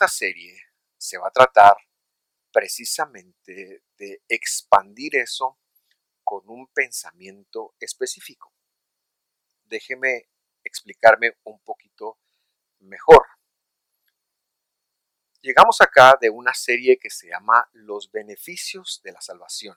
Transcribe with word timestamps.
esta 0.00 0.08
serie 0.08 0.58
se 0.96 1.18
va 1.18 1.28
a 1.28 1.30
tratar 1.30 1.76
precisamente 2.50 3.84
de 3.98 4.22
expandir 4.30 5.16
eso 5.16 5.58
con 6.24 6.48
un 6.48 6.68
pensamiento 6.68 7.74
específico. 7.78 8.50
Déjeme 9.64 10.30
explicarme 10.64 11.36
un 11.44 11.60
poquito 11.60 12.18
mejor. 12.78 13.26
Llegamos 15.42 15.82
acá 15.82 16.16
de 16.18 16.30
una 16.30 16.54
serie 16.54 16.98
que 16.98 17.10
se 17.10 17.28
llama 17.28 17.68
Los 17.74 18.10
beneficios 18.10 19.02
de 19.04 19.12
la 19.12 19.20
salvación, 19.20 19.76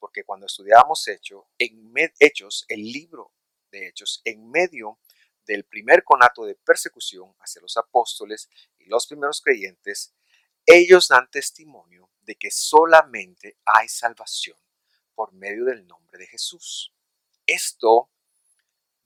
porque 0.00 0.24
cuando 0.24 0.46
estudiábamos 0.46 1.06
en 1.58 1.92
Hechos, 2.18 2.64
el 2.66 2.82
libro 2.82 3.32
de 3.70 3.86
Hechos, 3.86 4.20
en 4.24 4.50
medio 4.50 4.98
del 5.46 5.64
primer 5.64 6.02
conato 6.04 6.44
de 6.44 6.54
persecución 6.56 7.34
hacia 7.38 7.62
los 7.62 7.76
apóstoles 7.76 8.50
los 8.88 9.06
primeros 9.06 9.40
creyentes, 9.40 10.14
ellos 10.66 11.08
dan 11.08 11.30
testimonio 11.30 12.10
de 12.22 12.36
que 12.36 12.50
solamente 12.50 13.56
hay 13.64 13.88
salvación 13.88 14.58
por 15.14 15.32
medio 15.32 15.64
del 15.64 15.86
nombre 15.86 16.18
de 16.18 16.26
Jesús. 16.26 16.92
Esto 17.46 18.10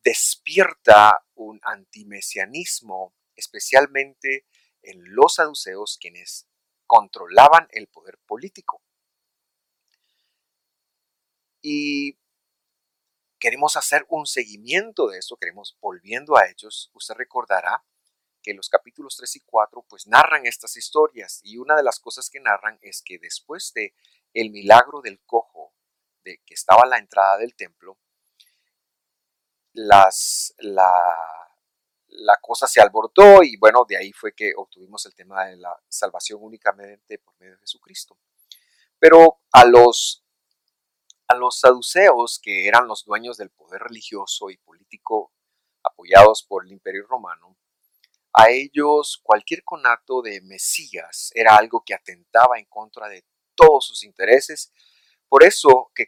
despierta 0.03 1.25
un 1.35 1.61
antimesianismo, 1.63 3.15
especialmente 3.37 4.47
en 4.83 5.15
los 5.15 5.35
saduceos 5.35 5.99
quienes 6.01 6.49
controlaban 6.87 7.69
el 7.71 7.87
poder 7.87 8.19
político. 8.27 8.83
Y 11.61 12.19
queremos 13.39 13.77
hacer 13.77 14.05
un 14.09 14.27
seguimiento 14.27 15.09
de 15.09 15.19
eso, 15.19 15.37
queremos, 15.37 15.77
volviendo 15.81 16.37
a 16.37 16.47
ellos, 16.47 16.91
usted 16.93 17.15
recordará 17.15 17.85
que 18.43 18.55
los 18.55 18.69
capítulos 18.69 19.17
3 19.17 19.37
y 19.37 19.41
4 19.41 19.85
pues 19.89 20.07
narran 20.07 20.47
estas 20.47 20.77
historias 20.77 21.41
y 21.43 21.59
una 21.59 21.77
de 21.77 21.83
las 21.83 22.01
cosas 22.01 22.29
que 22.29 22.41
narran 22.41 22.79
es 22.83 23.03
que 23.03 23.19
después 23.19 23.73
de 23.75 23.95
el 24.35 24.51
milagro 24.51 25.01
del 25.01 25.21
cojo 25.25 25.75
de 26.25 26.41
que 26.45 26.55
estaba 26.55 26.83
a 26.85 26.89
la 26.89 26.99
entrada 26.99 27.39
del 27.39 27.55
templo, 27.55 27.99
las, 29.75 30.55
la, 30.59 31.53
la 32.09 32.37
cosa 32.41 32.67
se 32.67 32.81
alborotó 32.81 33.43
y 33.43 33.57
bueno, 33.57 33.85
de 33.89 33.97
ahí 33.97 34.13
fue 34.13 34.35
que 34.35 34.53
obtuvimos 34.57 35.05
el 35.07 35.15
tema 35.15 35.47
de 35.47 35.57
la 35.57 35.75
salvación 35.89 36.41
únicamente 36.43 37.19
por 37.19 37.35
medio 37.39 37.55
de 37.55 37.61
Jesucristo. 37.61 38.19
Pero 38.99 39.41
a 39.53 39.65
los, 39.65 40.25
a 41.27 41.35
los 41.35 41.59
saduceos, 41.59 42.39
que 42.43 42.69
eran 42.69 42.87
los 42.87 43.05
dueños 43.05 43.37
del 43.37 43.51
poder 43.51 43.83
religioso 43.83 44.51
y 44.51 44.59
político 44.59 45.33
apoyados 45.83 46.45
por 46.45 46.65
el 46.65 46.73
imperio 46.73 47.07
romano, 47.07 47.57
a 48.33 48.51
ellos 48.51 49.21
cualquier 49.23 49.63
conato 49.63 50.23
de 50.23 50.41
Mesías 50.41 51.31
era 51.35 51.57
algo 51.57 51.83
que 51.85 51.95
atentaba 51.95 52.59
en 52.59 52.67
contra 52.67 53.09
de 53.09 53.25
todos 53.55 53.87
sus 53.87 54.05
intereses. 54.05 54.73
Por 55.29 55.43
eso 55.45 55.91
que 55.95 56.07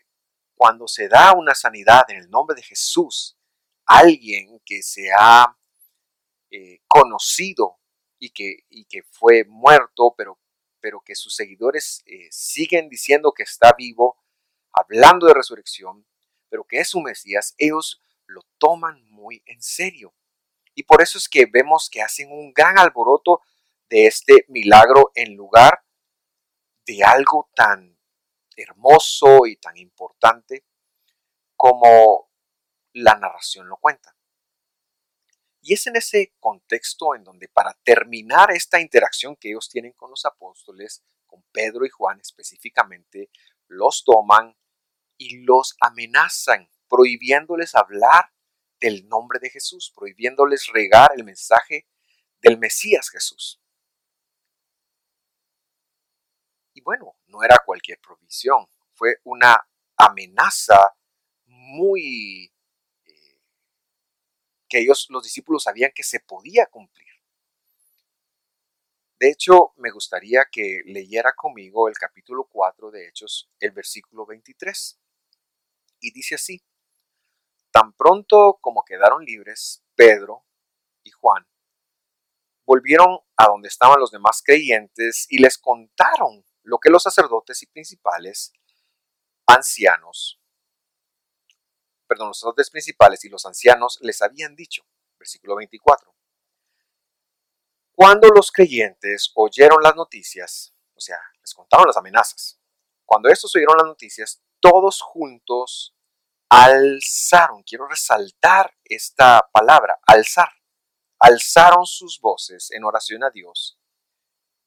cuando 0.55 0.89
se 0.89 1.09
da 1.09 1.35
una 1.35 1.55
sanidad 1.55 2.05
en 2.09 2.17
el 2.17 2.31
nombre 2.31 2.57
de 2.57 2.63
Jesús, 2.63 3.37
alguien 3.85 4.61
que 4.65 4.83
se 4.83 5.11
ha 5.13 5.57
eh, 6.51 6.81
conocido 6.87 7.79
y 8.19 8.31
que, 8.31 8.65
y 8.71 8.87
que, 8.87 9.03
fue 9.03 9.45
muerto, 9.45 10.15
pero, 10.17 10.39
pero 10.81 11.01
que 11.01 11.15
sus 11.15 11.35
seguidores 11.35 12.03
eh, 12.07 12.29
siguen 12.31 12.89
diciendo 12.89 13.33
que 13.33 13.43
está 13.43 13.73
vivo, 13.77 14.17
hablando 14.73 15.27
de 15.27 15.35
resurrección, 15.35 16.07
pero 16.49 16.65
que 16.65 16.79
es 16.79 16.95
un 16.95 17.03
Mesías, 17.03 17.55
ellos 17.59 18.01
lo 18.27 18.43
toman 18.59 19.03
muy 19.11 19.43
en 19.47 19.61
serio. 19.61 20.15
Y 20.75 20.83
por 20.85 21.03
eso 21.03 21.19
es 21.19 21.29
que 21.29 21.47
vemos 21.47 21.89
que 21.91 22.03
hacen 22.03 22.31
un 22.31 22.53
gran 22.53 22.79
alboroto 22.79 23.41
de 23.89 24.07
este 24.07 24.45
milagro 24.49 25.13
en 25.15 25.35
lugar 25.35 25.85
de 26.87 27.03
algo 27.05 27.51
tan 27.55 27.99
hermoso 28.57 29.47
y 29.47 29.57
tan 29.57 29.77
importante 29.77 30.65
como 31.57 32.31
la 32.93 33.15
narración 33.15 33.69
lo 33.69 33.77
cuenta. 33.77 34.17
Y 35.61 35.73
es 35.73 35.87
en 35.87 35.97
ese 35.97 36.35
contexto 36.41 37.15
en 37.15 37.25
donde 37.25 37.49
para 37.49 37.73
terminar 37.85 38.51
esta 38.51 38.81
interacción 38.81 39.35
que 39.37 39.49
ellos 39.49 39.71
tienen 39.71 39.93
con 39.93 40.11
los 40.11 40.27
apóstoles, 40.27 41.03
con 41.27 41.43
Pedro 41.53 41.87
y 41.87 41.89
Juan 41.89 42.21
específicamente, 42.21 43.31
los 43.67 44.05
toman 44.05 44.55
y 45.17 45.39
los 45.45 45.75
amenazan, 45.81 46.69
prohibiéndoles 46.89 47.75
hablar 47.75 48.31
del 48.85 49.09
nombre 49.09 49.39
de 49.41 49.49
Jesús, 49.49 49.91
prohibiéndoles 49.97 50.67
regar 50.67 51.13
el 51.17 51.25
mensaje 51.25 51.87
del 52.43 52.59
Mesías 52.59 53.09
Jesús. 53.09 53.59
Y 56.75 56.83
bueno, 56.83 57.17
no 57.29 57.43
era 57.43 57.63
cualquier 57.65 57.99
provisión, 57.99 58.67
fue 58.93 59.21
una 59.25 59.67
amenaza 59.97 60.95
muy 61.47 62.53
eh, 63.07 63.41
que 64.69 64.81
ellos, 64.81 65.07
los 65.09 65.23
discípulos, 65.23 65.63
sabían 65.63 65.93
que 65.95 66.03
se 66.03 66.21
podía 66.21 66.67
cumplir. 66.67 67.09
De 69.19 69.31
hecho, 69.31 69.73
me 69.77 69.91
gustaría 69.91 70.45
que 70.53 70.83
leyera 70.85 71.33
conmigo 71.35 71.89
el 71.89 71.95
capítulo 71.97 72.45
4 72.51 72.91
de 72.91 73.09
Hechos, 73.09 73.51
el 73.61 73.71
versículo 73.71 74.27
23. 74.27 75.01
Y 76.01 76.13
dice 76.13 76.35
así, 76.35 76.63
Tan 77.75 77.93
pronto 77.93 78.59
como 78.61 78.85
quedaron 78.85 79.25
libres 79.25 79.83
Pedro 79.97 80.45
y 81.03 81.11
Juan, 81.11 81.45
volvieron 82.65 83.19
a 83.37 83.47
donde 83.49 83.67
estaban 83.67 83.99
los 83.99 84.13
demás 84.13 84.43
creyentes 84.45 85.27
y 85.29 85.39
les 85.39 85.59
contaron 85.59 86.45
lo 86.63 86.79
que 86.79 86.89
los 86.89 87.03
sacerdotes 87.03 87.65
y 87.65 87.67
principales, 87.67 88.53
ancianos, 89.49 90.41
perdón, 92.07 92.29
los 92.29 92.39
sacerdotes 92.39 92.71
principales 92.71 93.25
y 93.25 93.29
los 93.29 93.45
ancianos 93.45 93.99
les 94.03 94.23
habían 94.23 94.55
dicho. 94.55 94.85
Versículo 95.19 95.57
24. 95.57 96.15
Cuando 97.91 98.29
los 98.29 98.53
creyentes 98.53 99.33
oyeron 99.35 99.83
las 99.83 99.97
noticias, 99.97 100.73
o 100.95 101.01
sea, 101.01 101.19
les 101.41 101.53
contaron 101.53 101.89
las 101.89 101.97
amenazas, 101.97 102.61
cuando 103.05 103.29
estos 103.29 103.55
oyeron 103.57 103.77
las 103.79 103.87
noticias, 103.87 104.41
todos 104.61 105.01
juntos 105.01 105.94
alzaron, 106.55 107.65
quiero 107.65 107.89
resaltar 107.89 108.77
esta 108.85 109.49
palabra, 109.53 109.99
alzar, 110.07 110.51
alzaron 111.19 111.85
sus 111.85 112.21
voces 112.21 112.71
en 112.71 112.85
oración 112.85 113.25
a 113.25 113.31
Dios 113.31 113.79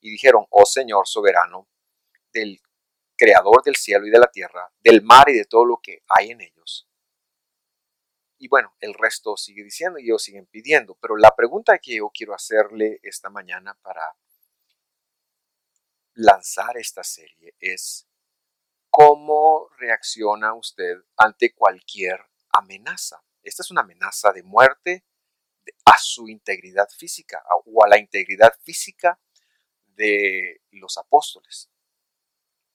y 0.01 0.11
dijeron, 0.11 0.45
oh 0.49 0.65
Señor 0.65 1.07
soberano, 1.07 1.69
del 2.33 2.61
creador 3.15 3.63
del 3.63 3.77
cielo 3.77 4.05
y 4.05 4.09
de 4.09 4.19
la 4.19 4.29
tierra, 4.29 4.69
del 4.79 5.01
mar 5.01 5.29
y 5.29 5.33
de 5.33 5.45
todo 5.45 5.65
lo 5.65 5.79
que 5.81 6.03
hay 6.09 6.31
en 6.31 6.41
ellos. 6.41 6.89
Y 8.37 8.49
bueno, 8.49 8.75
el 8.81 8.93
resto 8.93 9.37
sigue 9.37 9.63
diciendo 9.63 9.97
y 9.97 10.03
ellos 10.03 10.21
siguen 10.21 10.45
pidiendo, 10.45 10.95
pero 11.01 11.15
la 11.15 11.35
pregunta 11.35 11.79
que 11.79 11.95
yo 11.95 12.11
quiero 12.13 12.35
hacerle 12.35 12.99
esta 13.01 13.29
mañana 13.29 13.75
para 13.81 14.13
lanzar 16.13 16.77
esta 16.77 17.03
serie 17.03 17.55
es, 17.59 18.07
¿Cómo 18.99 19.69
reacciona 19.77 20.55
usted 20.55 20.95
ante 21.17 21.53
cualquier 21.53 22.19
amenaza? 22.49 23.23
Esta 23.43 23.61
es 23.61 23.69
una 23.69 23.81
amenaza 23.81 24.31
de 24.31 24.41
muerte 24.41 25.05
a 25.85 25.99
su 25.99 26.27
integridad 26.27 26.89
física 26.89 27.43
o 27.47 27.85
a 27.85 27.89
la 27.89 27.99
integridad 27.99 28.57
física 28.63 29.19
de 29.85 30.63
los 30.71 30.97
apóstoles. 30.97 31.69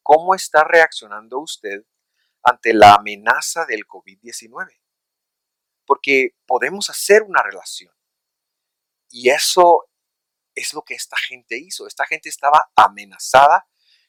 ¿Cómo 0.01 0.37
está 0.37 0.63
reaccionando 0.63 1.41
usted 1.41 1.85
ante 2.45 2.73
la 2.73 2.95
amenaza 2.95 3.67
del 3.67 3.85
COVID-19? 3.85 4.81
Porque 5.85 6.37
podemos 6.47 6.89
hacer 6.89 7.25
una 7.25 7.43
relación. 7.43 7.93
Y 9.11 9.31
eso 9.31 9.89
es 10.55 10.73
lo 10.73 10.83
que 10.83 10.95
esta 10.95 11.17
gente 11.17 11.59
hizo. 11.59 11.89
Esta 11.89 12.07
gente 12.07 12.29
estaba 12.29 12.71
amenazada 12.77 13.67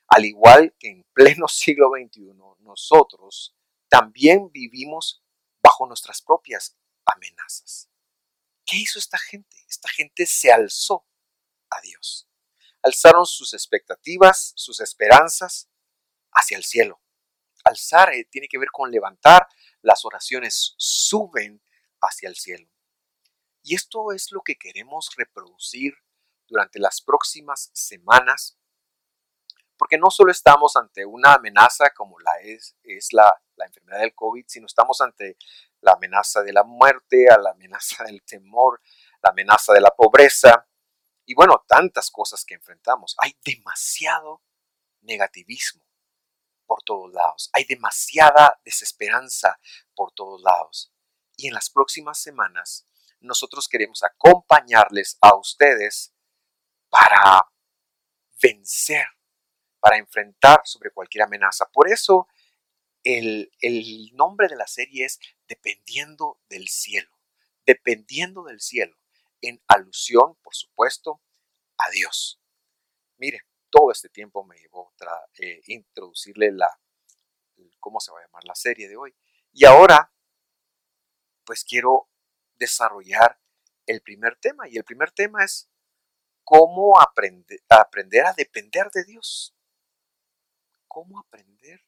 al 0.07 0.25
igual 0.25 0.75
que 0.79 0.89
en 0.89 1.03
pleno 1.13 1.47
siglo 1.47 1.89
XXI, 1.89 2.33
nosotros 2.59 3.55
también 3.89 4.51
vivimos 4.51 5.23
bajo 5.61 5.85
nuestras 5.85 6.21
propias 6.21 6.77
amenazas. 7.05 7.89
¿Qué 8.65 8.77
hizo 8.77 8.99
esta 8.99 9.17
gente? 9.17 9.57
Esta 9.67 9.89
gente 9.89 10.25
se 10.25 10.51
alzó 10.51 11.05
a 11.69 11.81
Dios. 11.81 12.27
Alzaron 12.81 13.25
sus 13.25 13.53
expectativas, 13.53 14.53
sus 14.55 14.79
esperanzas 14.79 15.69
hacia 16.31 16.57
el 16.57 16.63
cielo. 16.63 17.01
Alzar 17.63 18.13
eh, 18.13 18.25
tiene 18.25 18.47
que 18.47 18.57
ver 18.57 18.69
con 18.71 18.91
levantar, 18.91 19.47
las 19.81 20.05
oraciones 20.05 20.75
suben 20.77 21.61
hacia 22.01 22.29
el 22.29 22.35
cielo. 22.35 22.69
Y 23.61 23.75
esto 23.75 24.11
es 24.11 24.31
lo 24.31 24.41
que 24.41 24.57
queremos 24.57 25.09
reproducir 25.15 25.93
durante 26.47 26.79
las 26.79 27.01
próximas 27.01 27.69
semanas 27.73 28.57
porque 29.83 29.97
no 29.97 30.09
solo 30.09 30.31
estamos 30.31 30.77
ante 30.77 31.05
una 31.05 31.33
amenaza 31.33 31.89
como 31.93 32.17
la 32.21 32.31
es, 32.41 32.77
es 32.83 33.11
la, 33.11 33.37
la 33.57 33.65
enfermedad 33.65 33.99
del 33.99 34.15
COVID, 34.15 34.45
sino 34.47 34.65
estamos 34.65 35.01
ante 35.01 35.35
la 35.81 35.91
amenaza 35.91 36.41
de 36.41 36.53
la 36.53 36.63
muerte, 36.63 37.27
a 37.29 37.37
la 37.37 37.51
amenaza 37.51 38.05
del 38.05 38.23
temor, 38.23 38.79
la 39.21 39.31
amenaza 39.31 39.73
de 39.73 39.81
la 39.81 39.89
pobreza, 39.89 40.65
Y 41.25 41.33
bueno, 41.33 41.65
tantas 41.67 42.09
cosas 42.09 42.45
que 42.45 42.53
enfrentamos. 42.53 43.13
Hay 43.17 43.37
demasiado 43.43 44.41
negativismo 45.01 45.83
por 46.65 46.81
todos 46.83 47.11
lados. 47.11 47.49
Hay 47.51 47.65
demasiada 47.65 48.61
desesperanza 48.63 49.59
por 49.95 50.13
todos 50.13 50.41
lados. 50.43 50.93
Y 51.35 51.47
en 51.47 51.55
las 51.55 51.69
próximas 51.69 52.21
semanas 52.21 52.87
nosotros 53.19 53.67
queremos 53.67 54.01
acompañarles 54.01 55.17
a 55.19 55.35
ustedes 55.35 56.13
para 56.87 57.49
vencer, 58.41 59.07
para 59.83 59.97
enfrentar 59.97 60.61
sobre 60.63 60.91
cualquier 60.91 61.23
amenaza. 61.23 61.69
Por 61.73 61.91
eso 61.91 62.29
el, 63.03 63.51
nombre 64.13 64.47
de 64.47 64.55
la 64.55 64.65
serie 64.65 65.03
es 65.03 65.19
Dependiendo 65.45 66.39
del 66.47 66.69
cielo. 66.69 67.11
Dependiendo 67.65 68.45
del 68.45 68.61
cielo. 68.61 68.97
En 69.41 69.61
alusión, 69.67 70.37
por 70.41 70.55
supuesto, 70.55 71.21
a 71.77 71.89
Dios. 71.89 72.39
Mire, 73.17 73.41
todo 73.69 73.91
este 73.91 74.07
tiempo 74.07 74.45
me 74.45 74.55
llevó 74.55 74.93
a 75.01 75.25
eh, 75.37 75.59
introducirle 75.65 76.53
la, 76.53 76.79
cómo 77.81 77.99
se 77.99 78.13
va 78.13 78.19
a 78.19 78.23
llamar 78.23 78.45
la 78.45 78.55
serie 78.55 78.87
de 78.87 78.95
hoy. 78.95 79.13
Y 79.51 79.65
ahora, 79.65 80.13
pues 81.43 81.65
quiero 81.65 82.09
desarrollar 82.55 83.37
el 83.85 84.01
primer 84.01 84.37
tema. 84.37 84.65
Y 84.69 84.77
el 84.77 84.85
primer 84.85 85.11
tema 85.11 85.43
es 85.43 85.69
cómo 86.45 87.01
aprender 87.01 88.25
a 88.25 88.33
depender 88.33 88.89
de 88.91 89.03
Dios. 89.03 89.53
¿Cómo 90.93 91.19
aprender 91.19 91.83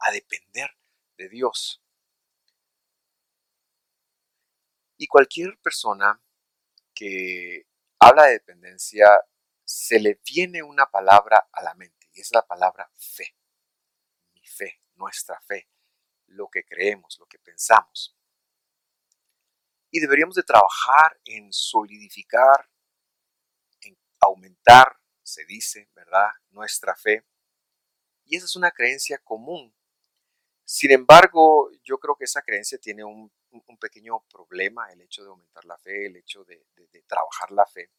a 0.00 0.12
depender 0.12 0.70
de 1.16 1.30
Dios? 1.30 1.82
Y 4.98 5.06
cualquier 5.06 5.58
persona 5.62 6.22
que 6.94 7.66
habla 7.98 8.24
de 8.24 8.32
dependencia, 8.32 9.06
se 9.64 9.98
le 9.98 10.20
viene 10.26 10.62
una 10.62 10.84
palabra 10.84 11.48
a 11.50 11.62
la 11.62 11.72
mente 11.72 12.10
y 12.12 12.20
es 12.20 12.32
la 12.34 12.46
palabra 12.46 12.92
fe. 12.96 13.34
Mi 14.34 14.46
fe, 14.46 14.78
nuestra 14.96 15.40
fe, 15.40 15.70
lo 16.26 16.48
que 16.48 16.62
creemos, 16.62 17.18
lo 17.18 17.24
que 17.24 17.38
pensamos. 17.38 18.14
Y 19.90 20.00
deberíamos 20.00 20.34
de 20.34 20.42
trabajar 20.42 21.18
en 21.24 21.50
solidificar, 21.50 22.68
en 23.80 23.98
aumentar, 24.20 25.00
se 25.22 25.46
dice, 25.46 25.88
¿verdad? 25.94 26.28
Nuestra 26.50 26.94
fe. 26.94 27.24
Y 28.30 28.36
esa 28.36 28.46
es 28.46 28.54
una 28.54 28.70
creencia 28.70 29.18
común. 29.18 29.74
Sin 30.64 30.92
embargo, 30.92 31.68
yo 31.82 31.98
creo 31.98 32.14
que 32.14 32.24
esa 32.24 32.42
creencia 32.42 32.78
tiene 32.78 33.02
un, 33.04 33.30
pequeño 33.80 34.24
problema, 34.30 34.92
el 34.92 35.00
hecho 35.00 35.24
de 35.24 35.30
aumentar 35.30 35.64
la 35.64 35.76
fe, 35.78 36.06
el 36.06 36.16
hecho 36.16 36.44
de, 36.44 36.64
de 36.76 37.02
trabajar 37.02 37.50
la 37.50 37.66
fe. 37.66 37.90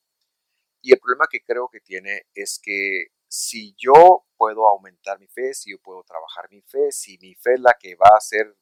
Y 0.81 0.93
el 0.93 0.99
problema 0.99 1.27
que 1.29 1.43
creo 1.43 1.67
que 1.67 1.81
tiene 1.81 2.27
es 2.33 2.59
que 2.63 3.07
si 3.27 3.75
yo 3.77 4.25
puedo 4.37 4.67
aumentar 4.69 5.19
mi 5.19 5.27
fe, 5.27 5.53
si 5.53 5.71
yo 5.71 5.79
puedo 5.79 6.03
trabajar 6.03 6.49
mi 6.49 6.61
fe, 6.61 6.93
si 6.93 7.17
mi 7.17 7.35
fe 7.35 7.55
es 7.55 7.59
la 7.59 7.75
que 7.77 7.95
va 7.95 8.07
a 8.13 8.17
hacer 8.17 8.55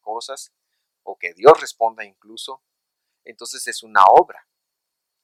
cosas, 0.00 0.52
o 1.02 1.18
que 1.18 1.34
Dios 1.34 1.60
responda 1.60 2.04
incluso, 2.04 2.62
entonces 3.24 3.66
es 3.66 3.82
una 3.82 4.04
obra, 4.04 4.46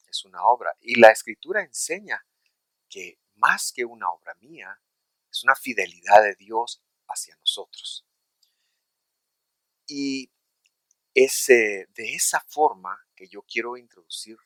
es 0.08 0.25
una 0.25 0.43
obra. 0.44 0.76
Y 0.81 0.98
la 0.98 1.12
escritura 1.12 1.62
enseña 1.62 2.26
que 2.88 3.20
más 3.34 3.70
que 3.72 3.84
una 3.84 4.10
obra 4.10 4.34
mía, 4.40 4.81
es 5.36 5.44
una 5.44 5.54
fidelidad 5.54 6.22
de 6.22 6.34
Dios 6.34 6.82
hacia 7.08 7.36
nosotros. 7.36 8.06
Y 9.86 10.32
es 11.14 11.46
de 11.46 11.86
esa 11.96 12.40
forma 12.48 13.06
que 13.14 13.28
yo 13.28 13.42
quiero 13.42 13.76
introducir 13.76 14.36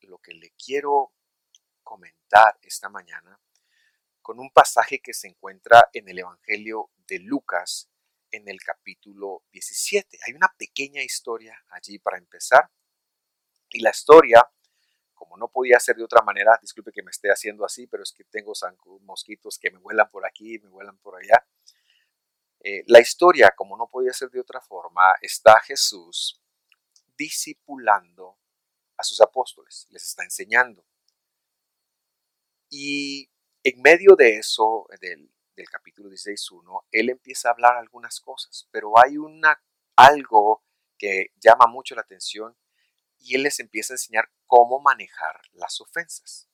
lo 0.00 0.18
que 0.18 0.34
le 0.34 0.50
quiero 0.50 1.12
comentar 1.82 2.58
esta 2.62 2.88
mañana 2.88 3.40
con 4.20 4.40
un 4.40 4.50
pasaje 4.50 5.00
que 5.00 5.14
se 5.14 5.28
encuentra 5.28 5.88
en 5.92 6.08
el 6.08 6.18
Evangelio 6.18 6.90
de 6.96 7.20
Lucas, 7.20 7.88
en 8.30 8.48
el 8.48 8.60
capítulo 8.60 9.44
17. 9.52 10.18
Hay 10.26 10.32
una 10.32 10.52
pequeña 10.58 11.02
historia 11.02 11.64
allí 11.70 12.00
para 12.00 12.18
empezar. 12.18 12.68
Y 13.70 13.80
la 13.80 13.90
historia, 13.90 14.44
como 15.16 15.36
no 15.36 15.48
podía 15.48 15.80
ser 15.80 15.96
de 15.96 16.04
otra 16.04 16.22
manera, 16.22 16.56
disculpe 16.62 16.92
que 16.92 17.02
me 17.02 17.10
esté 17.10 17.28
haciendo 17.30 17.64
así, 17.64 17.88
pero 17.88 18.04
es 18.04 18.12
que 18.12 18.22
tengo 18.22 18.52
mosquitos 19.00 19.58
que 19.58 19.72
me 19.72 19.78
vuelan 19.78 20.08
por 20.08 20.24
aquí, 20.24 20.60
me 20.60 20.68
vuelan 20.68 20.96
por 20.98 21.16
allá. 21.16 21.44
Eh, 22.60 22.84
la 22.86 23.00
historia, 23.00 23.52
como 23.56 23.76
no 23.76 23.88
podía 23.88 24.12
ser 24.12 24.30
de 24.30 24.40
otra 24.40 24.60
forma, 24.60 25.14
está 25.20 25.60
Jesús 25.60 26.40
discipulando 27.16 28.38
a 28.96 29.02
sus 29.02 29.20
apóstoles, 29.20 29.88
les 29.90 30.04
está 30.04 30.22
enseñando. 30.22 30.86
Y 32.70 33.28
en 33.64 33.82
medio 33.82 34.14
de 34.16 34.36
eso, 34.38 34.86
del 35.00 35.32
del 35.56 35.68
capítulo 35.70 36.10
16.1, 36.10 36.84
él 36.92 37.08
empieza 37.08 37.48
a 37.48 37.52
hablar 37.52 37.76
algunas 37.76 38.20
cosas, 38.20 38.68
pero 38.70 38.92
hay 39.02 39.16
una, 39.16 39.60
algo 39.96 40.62
que 40.98 41.32
llama 41.40 41.66
mucho 41.66 41.94
la 41.94 42.02
atención 42.02 42.54
y 43.26 43.34
él 43.34 43.42
les 43.42 43.58
empieza 43.58 43.92
a 43.92 43.96
enseñar 43.96 44.30
cómo 44.46 44.80
manejar 44.80 45.40
las 45.52 45.80
ofensas. 45.80 46.48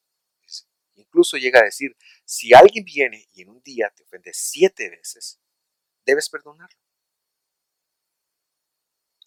Incluso 0.94 1.36
llega 1.36 1.60
a 1.60 1.64
decir, 1.64 1.96
si 2.24 2.54
alguien 2.54 2.84
viene 2.84 3.28
y 3.32 3.42
en 3.42 3.50
un 3.50 3.62
día 3.62 3.92
te 3.94 4.02
ofende 4.04 4.32
siete 4.32 4.88
veces, 4.88 5.38
debes 6.06 6.30
perdonarlo. 6.30 6.78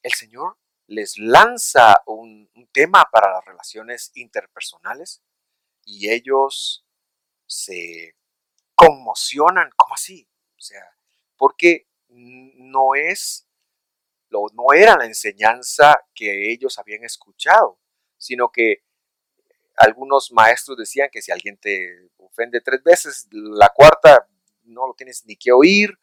El 0.01 0.13
Señor 0.13 0.57
les 0.87 1.17
lanza 1.17 2.01
un, 2.07 2.49
un 2.55 2.67
tema 2.71 3.07
para 3.11 3.31
las 3.31 3.45
relaciones 3.45 4.11
interpersonales 4.15 5.21
y 5.83 6.09
ellos 6.11 6.85
se 7.45 8.15
conmocionan. 8.73 9.69
¿Cómo 9.75 9.93
así? 9.93 10.27
O 10.57 10.61
sea, 10.61 10.97
porque 11.37 11.87
no 12.09 12.95
es, 12.95 13.44
no 14.53 14.73
era 14.73 14.97
la 14.97 15.05
enseñanza 15.05 15.95
que 16.13 16.51
ellos 16.51 16.77
habían 16.79 17.03
escuchado, 17.03 17.79
sino 18.17 18.51
que 18.51 18.83
algunos 19.77 20.31
maestros 20.31 20.77
decían 20.77 21.09
que 21.11 21.21
si 21.21 21.31
alguien 21.31 21.57
te 21.57 22.09
ofende 22.17 22.61
tres 22.61 22.83
veces, 22.83 23.27
la 23.31 23.69
cuarta 23.69 24.27
no 24.63 24.87
lo 24.87 24.93
tienes 24.93 25.25
ni 25.25 25.35
que 25.35 25.51
oír. 25.51 25.97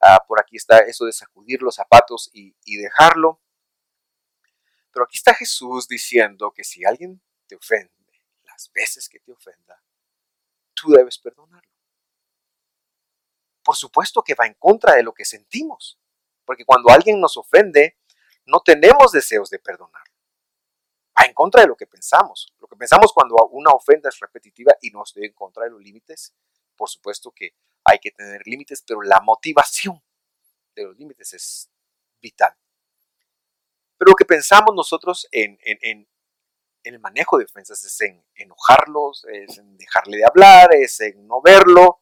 Ah, 0.00 0.24
por 0.26 0.40
aquí 0.40 0.56
está 0.56 0.78
eso 0.78 1.06
de 1.06 1.12
sacudir 1.12 1.62
los 1.62 1.74
zapatos 1.74 2.30
y, 2.32 2.54
y 2.64 2.76
dejarlo. 2.76 3.40
Pero 4.92 5.04
aquí 5.04 5.16
está 5.16 5.34
Jesús 5.34 5.88
diciendo 5.88 6.52
que 6.54 6.64
si 6.64 6.84
alguien 6.84 7.20
te 7.46 7.56
ofende, 7.56 7.92
las 8.44 8.70
veces 8.72 9.08
que 9.08 9.20
te 9.20 9.32
ofenda, 9.32 9.82
tú 10.74 10.90
debes 10.92 11.18
perdonarlo 11.18 11.76
por 13.66 13.74
supuesto 13.74 14.22
que 14.22 14.36
va 14.36 14.46
en 14.46 14.54
contra 14.54 14.94
de 14.94 15.02
lo 15.02 15.12
que 15.12 15.24
sentimos. 15.24 15.98
Porque 16.46 16.64
cuando 16.64 16.90
alguien 16.90 17.20
nos 17.20 17.36
ofende, 17.36 17.98
no 18.46 18.60
tenemos 18.60 19.12
deseos 19.12 19.50
de 19.50 19.58
perdonar. 19.58 20.04
Va 21.18 21.26
en 21.26 21.34
contra 21.34 21.62
de 21.62 21.66
lo 21.66 21.76
que 21.76 21.86
pensamos. 21.86 22.54
Lo 22.58 22.68
que 22.68 22.76
pensamos 22.76 23.12
cuando 23.12 23.34
una 23.50 23.72
ofenda 23.72 24.08
es 24.08 24.18
repetitiva 24.20 24.72
y 24.80 24.90
no 24.90 25.02
estoy 25.02 25.26
en 25.26 25.32
contra 25.32 25.64
de 25.64 25.70
los 25.70 25.82
límites, 25.82 26.34
por 26.76 26.88
supuesto 26.88 27.32
que 27.32 27.54
hay 27.84 27.98
que 27.98 28.12
tener 28.12 28.42
límites, 28.46 28.82
pero 28.86 29.02
la 29.02 29.20
motivación 29.20 30.02
de 30.74 30.84
los 30.84 30.96
límites 30.96 31.32
es 31.34 31.70
vital. 32.20 32.54
Pero 33.98 34.10
lo 34.10 34.14
que 34.14 34.24
pensamos 34.24 34.74
nosotros 34.74 35.26
en, 35.32 35.58
en 35.62 36.06
el 36.94 37.00
manejo 37.00 37.38
de 37.38 37.44
ofensas 37.44 37.82
es 37.82 38.00
en 38.02 38.24
enojarlos, 38.34 39.24
es 39.24 39.58
en 39.58 39.76
dejarle 39.76 40.18
de 40.18 40.24
hablar, 40.24 40.74
es 40.74 41.00
en 41.00 41.26
no 41.26 41.40
verlo, 41.40 42.00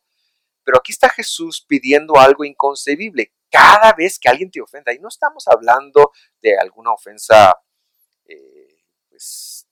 pero 0.64 0.78
aquí 0.78 0.92
está 0.92 1.08
Jesús 1.10 1.64
pidiendo 1.66 2.16
algo 2.16 2.44
inconcebible 2.44 3.32
cada 3.54 3.92
vez 3.92 4.18
que 4.18 4.28
alguien 4.28 4.50
te 4.50 4.60
ofenda. 4.60 4.92
Y 4.92 4.98
no 4.98 5.06
estamos 5.06 5.46
hablando 5.46 6.10
de 6.42 6.58
alguna 6.58 6.92
ofensa, 6.92 7.56
eh, 8.24 8.82
pues, 9.08 9.68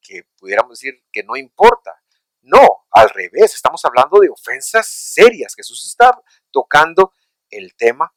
que 0.00 0.22
pudiéramos 0.38 0.78
decir 0.78 1.04
que 1.10 1.24
no 1.24 1.36
importa. 1.36 2.00
No, 2.42 2.86
al 2.92 3.08
revés, 3.10 3.54
estamos 3.54 3.84
hablando 3.84 4.20
de 4.20 4.28
ofensas 4.28 4.86
serias. 4.86 5.54
Jesús 5.56 5.84
está 5.88 6.12
tocando 6.52 7.14
el 7.50 7.74
tema 7.74 8.14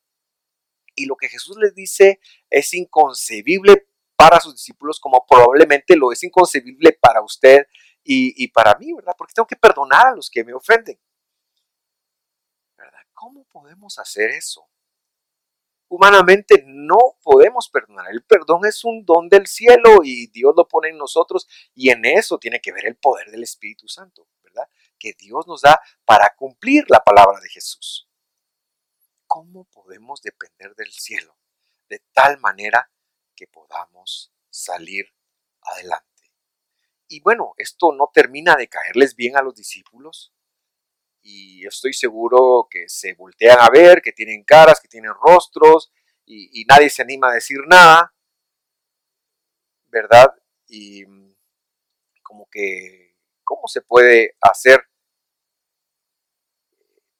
y 0.93 1.05
lo 1.07 1.15
que 1.15 1.27
Jesús 1.27 1.57
les 1.57 1.73
dice 1.73 2.19
es 2.49 2.71
inconcebible 2.75 3.87
para 4.15 4.39
sus 4.39 4.55
discípulos 4.55 4.99
como 4.99 5.25
probablemente 5.27 5.95
lo 5.95 6.11
es 6.11 6.23
inconcebible 6.23 6.97
para 7.01 7.21
usted 7.21 7.65
y, 8.03 8.47
para 8.49 8.75
mí, 8.75 8.93
¿verdad? 8.93 9.15
Porque 9.17 9.33
tengo 9.33 9.47
que 9.47 9.55
perdonar 9.55 10.05
a 10.07 10.15
los 10.15 10.29
que 10.29 10.43
me 10.43 10.53
ofenden. 10.53 10.99
¿Cómo 13.25 13.43
podemos 13.45 13.97
hacer 13.97 14.29
eso? 14.29 14.69
Humanamente 15.87 16.63
no 16.67 17.17
podemos 17.23 17.69
perdonar. 17.69 18.11
El 18.11 18.23
perdón 18.23 18.67
es 18.67 18.85
un 18.85 19.03
don 19.03 19.29
del 19.29 19.47
cielo 19.47 20.03
y 20.03 20.27
Dios 20.27 20.53
lo 20.55 20.67
pone 20.67 20.89
en 20.89 20.97
nosotros 20.99 21.47
y 21.73 21.89
en 21.89 22.05
eso 22.05 22.37
tiene 22.37 22.61
que 22.61 22.71
ver 22.71 22.85
el 22.85 22.97
poder 22.97 23.31
del 23.31 23.41
Espíritu 23.41 23.87
Santo, 23.87 24.27
¿verdad? 24.43 24.69
Que 24.99 25.13
Dios 25.17 25.47
nos 25.47 25.61
da 25.61 25.81
para 26.05 26.35
cumplir 26.37 26.85
la 26.87 26.99
palabra 26.99 27.39
de 27.39 27.49
Jesús. 27.49 28.07
¿Cómo 29.25 29.63
podemos 29.71 30.21
depender 30.21 30.75
del 30.75 30.91
cielo 30.91 31.35
de 31.89 32.03
tal 32.13 32.37
manera 32.37 32.91
que 33.35 33.47
podamos 33.47 34.35
salir 34.51 35.15
adelante? 35.61 36.31
Y 37.07 37.21
bueno, 37.21 37.55
esto 37.57 37.91
no 37.91 38.11
termina 38.13 38.55
de 38.55 38.67
caerles 38.67 39.15
bien 39.15 39.35
a 39.35 39.41
los 39.41 39.55
discípulos. 39.55 40.34
Y 41.27 41.65
estoy 41.65 41.91
seguro 41.91 42.67
que 42.69 42.87
se 42.87 43.15
voltean 43.15 43.57
a 43.59 43.71
ver, 43.71 43.99
que 44.03 44.11
tienen 44.11 44.43
caras, 44.43 44.79
que 44.79 44.87
tienen 44.87 45.11
rostros, 45.19 45.91
y, 46.23 46.63
nadie 46.65 46.87
se 46.87 47.01
anima 47.01 47.31
a 47.31 47.33
decir 47.33 47.57
nada, 47.65 48.13
¿verdad? 49.87 50.27
Y 50.67 51.03
como 52.21 52.47
que, 52.51 53.17
¿cómo 53.43 53.67
se 53.67 53.81
puede 53.81 54.37
hacer 54.39 54.87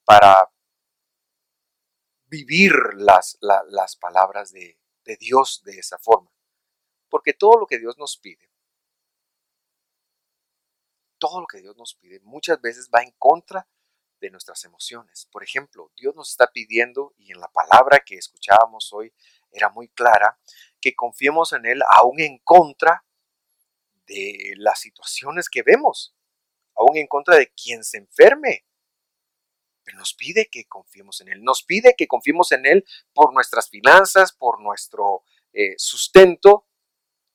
para 0.04 0.52
vivir 2.26 2.74
las, 2.98 3.40
las 3.42 3.96
palabras 3.96 4.52
de, 4.52 4.80
de 5.04 5.18
Dios 5.18 5.64
de 5.66 5.80
esa 5.80 5.98
forma? 5.98 6.32
Porque 7.10 7.34
todo 7.34 7.60
lo 7.60 7.66
que 7.66 7.80
Dios 7.80 7.98
nos 7.98 8.18
pide, 8.18 8.52
todo 11.18 11.42
lo 11.42 11.48
que 11.48 11.62
Dios 11.62 11.76
nos 11.76 11.96
pide 11.96 12.20
muchas 12.20 12.62
veces 12.62 12.88
va 12.94 13.02
en 13.02 13.12
contra 13.18 13.68
de 14.20 14.30
nuestras 14.30 14.64
emociones. 14.66 15.28
Por 15.32 15.44
ejemplo, 15.44 15.92
Dios 15.96 16.16
nos 16.16 16.32
está 16.32 16.48
pidiendo, 16.52 17.14
y 17.18 17.32
en 17.32 17.40
la 17.40 17.48
palabra 17.48 18.04
que 18.06 18.16
escuchábamos 18.16 18.92
hoy 18.94 19.14
era 19.52 19.70
muy 19.70 19.88
clara, 19.90 20.38
que 20.82 20.96
confiemos 20.96 21.54
en 21.54 21.66
Él 21.66 21.82
aún 21.92 22.20
en 22.20 22.38
contra 22.40 23.06
de 24.08 24.54
las 24.58 24.80
situaciones 24.80 25.50
que 25.50 25.64
vemos, 25.64 26.16
aún 26.76 26.98
en 26.98 27.08
contra 27.08 27.36
de 27.38 27.52
quien 27.52 27.84
se 27.84 27.98
enferme. 27.98 28.66
Pero 29.84 30.00
nos 30.00 30.14
pide 30.14 30.48
que 30.48 30.66
confiemos 30.66 31.22
en 31.22 31.30
Él, 31.30 31.44
nos 31.44 31.64
pide 31.64 31.96
que 31.96 32.08
confiemos 32.08 32.52
en 32.52 32.66
Él 32.66 32.86
por 33.14 33.34
nuestras 33.34 33.70
finanzas, 33.70 34.34
por 34.34 34.62
nuestro 34.62 35.24
eh, 35.54 35.76
sustento, 35.78 36.68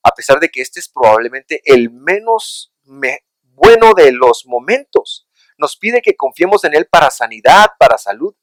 a 0.03 0.11
pesar 0.13 0.41
de 0.41 0.49
que 0.49 0.61
este 0.61 0.81
es 0.81 0.89
probablemente 0.89 1.63
el 1.65 1.91
menos 1.91 2.73
bueno 2.83 3.95
de 3.95 4.13
los 4.13 4.47
momentos. 4.47 5.29
Nos 5.61 5.76
pide 5.76 6.00
que 6.00 6.17
confiemos 6.17 6.64
en 6.64 6.75
Él 6.75 6.87
para 6.87 7.11
sanidad, 7.11 7.73
para 7.79 7.99
salud. 7.99 8.35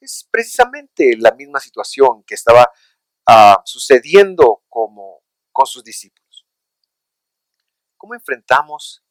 Es 0.00 0.28
precisamente 0.28 1.16
la 1.16 1.30
misma 1.30 1.60
situación 1.60 2.24
que 2.24 2.34
estaba 2.34 2.68
ah, 3.28 3.62
sucediendo 3.64 4.64
como 4.68 5.22
con 5.52 5.64
sus 5.64 5.84
discípulos. 5.84 6.44
¿Cómo 7.96 8.14
enfrentamos 8.14 9.04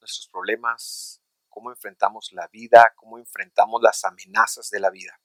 nuestros 0.00 0.28
problemas? 0.32 1.22
¿Cómo 1.48 1.70
enfrentamos 1.70 2.32
la 2.32 2.48
vida? 2.48 2.92
¿Cómo 2.96 3.16
enfrentamos 3.16 3.80
las 3.80 4.04
amenazas 4.04 4.68
de 4.70 4.80
la 4.80 4.90
vida? 4.90 5.20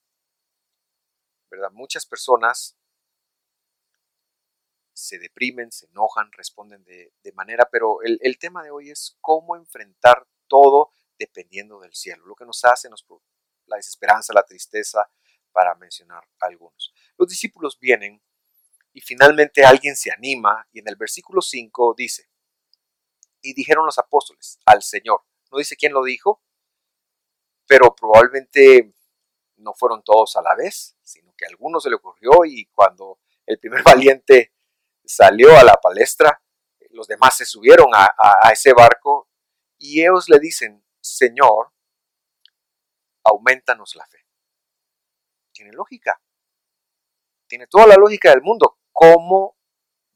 Muchas 1.72 2.06
personas 2.06 2.78
se 5.02 5.20
deprimen, 5.20 5.72
se 5.72 5.88
enojan, 5.88 6.32
responden 6.32 6.84
de, 6.84 7.32
manera, 7.34 7.68
pero 7.72 8.02
el, 8.04 8.20
el, 8.22 8.38
tema 8.38 8.62
de 8.64 8.72
hoy 8.72 8.90
es 8.92 9.18
cómo 9.22 9.56
enfrentar 9.56 10.28
todo 10.48 10.92
dependiendo 11.18 11.80
del 11.80 11.94
cielo, 11.94 12.26
lo 12.26 12.36
que 12.36 12.46
nos 12.46 12.64
hace 12.66 12.90
nos, 12.90 13.06
la 13.66 13.78
desesperanza, 13.78 14.34
la 14.34 14.44
tristeza, 14.44 15.10
para 15.52 15.76
mencionar 15.76 16.24
algunos. 16.40 16.94
Los 17.18 17.30
discípulos 17.30 17.78
vienen 17.80 18.22
y 18.94 19.02
finalmente 19.02 19.64
alguien 19.64 19.96
se 19.96 20.12
anima 20.12 20.68
y 20.72 20.80
en 20.80 20.88
el 20.88 20.96
versículo 20.96 21.42
5 21.42 21.94
dice, 21.98 22.30
y 23.42 23.54
dijeron 23.54 23.86
los 23.86 23.98
apóstoles 23.98 24.60
al 24.66 24.84
Señor, 24.84 25.24
no 25.52 25.58
dice 25.58 25.76
quién 25.76 25.94
lo 25.94 26.04
dijo, 26.04 26.44
pero 27.68 27.96
probablemente 27.96 28.94
no 29.58 29.74
fueron 29.74 30.04
todos 30.04 30.36
a 30.36 30.42
la 30.42 30.56
vez, 30.56 30.98
sino 31.04 31.34
que 31.38 31.46
a 31.46 31.50
algunos 31.50 31.84
se 31.84 31.90
le 31.90 31.96
ocurrió 31.96 32.46
y 32.46 32.66
cuando 32.68 33.20
el 33.46 33.60
primer 33.60 33.84
valiente 33.84 34.54
salió 35.16 35.58
a 35.58 35.64
la 35.64 35.76
palestra, 35.76 36.42
los 36.92 37.08
demás 37.08 37.36
se 37.36 37.46
subieron 37.46 37.90
a, 37.94 38.50
ese 38.52 38.74
barco 38.74 39.30
y 39.78 40.02
ellos 40.02 40.30
le 40.30 40.40
dicen, 40.40 40.86
Señor, 41.02 41.72
aumentanos 43.24 43.96
la 43.96 44.06
fe. 44.06 44.26
Tiene 45.54 45.72
lógica. 45.74 46.22
Tiene 47.48 47.68
toda 47.68 47.88
la 47.88 47.96
lógica 47.96 48.30
del 48.30 48.42
mundo. 48.42 48.78
¿Cómo, 48.92 49.58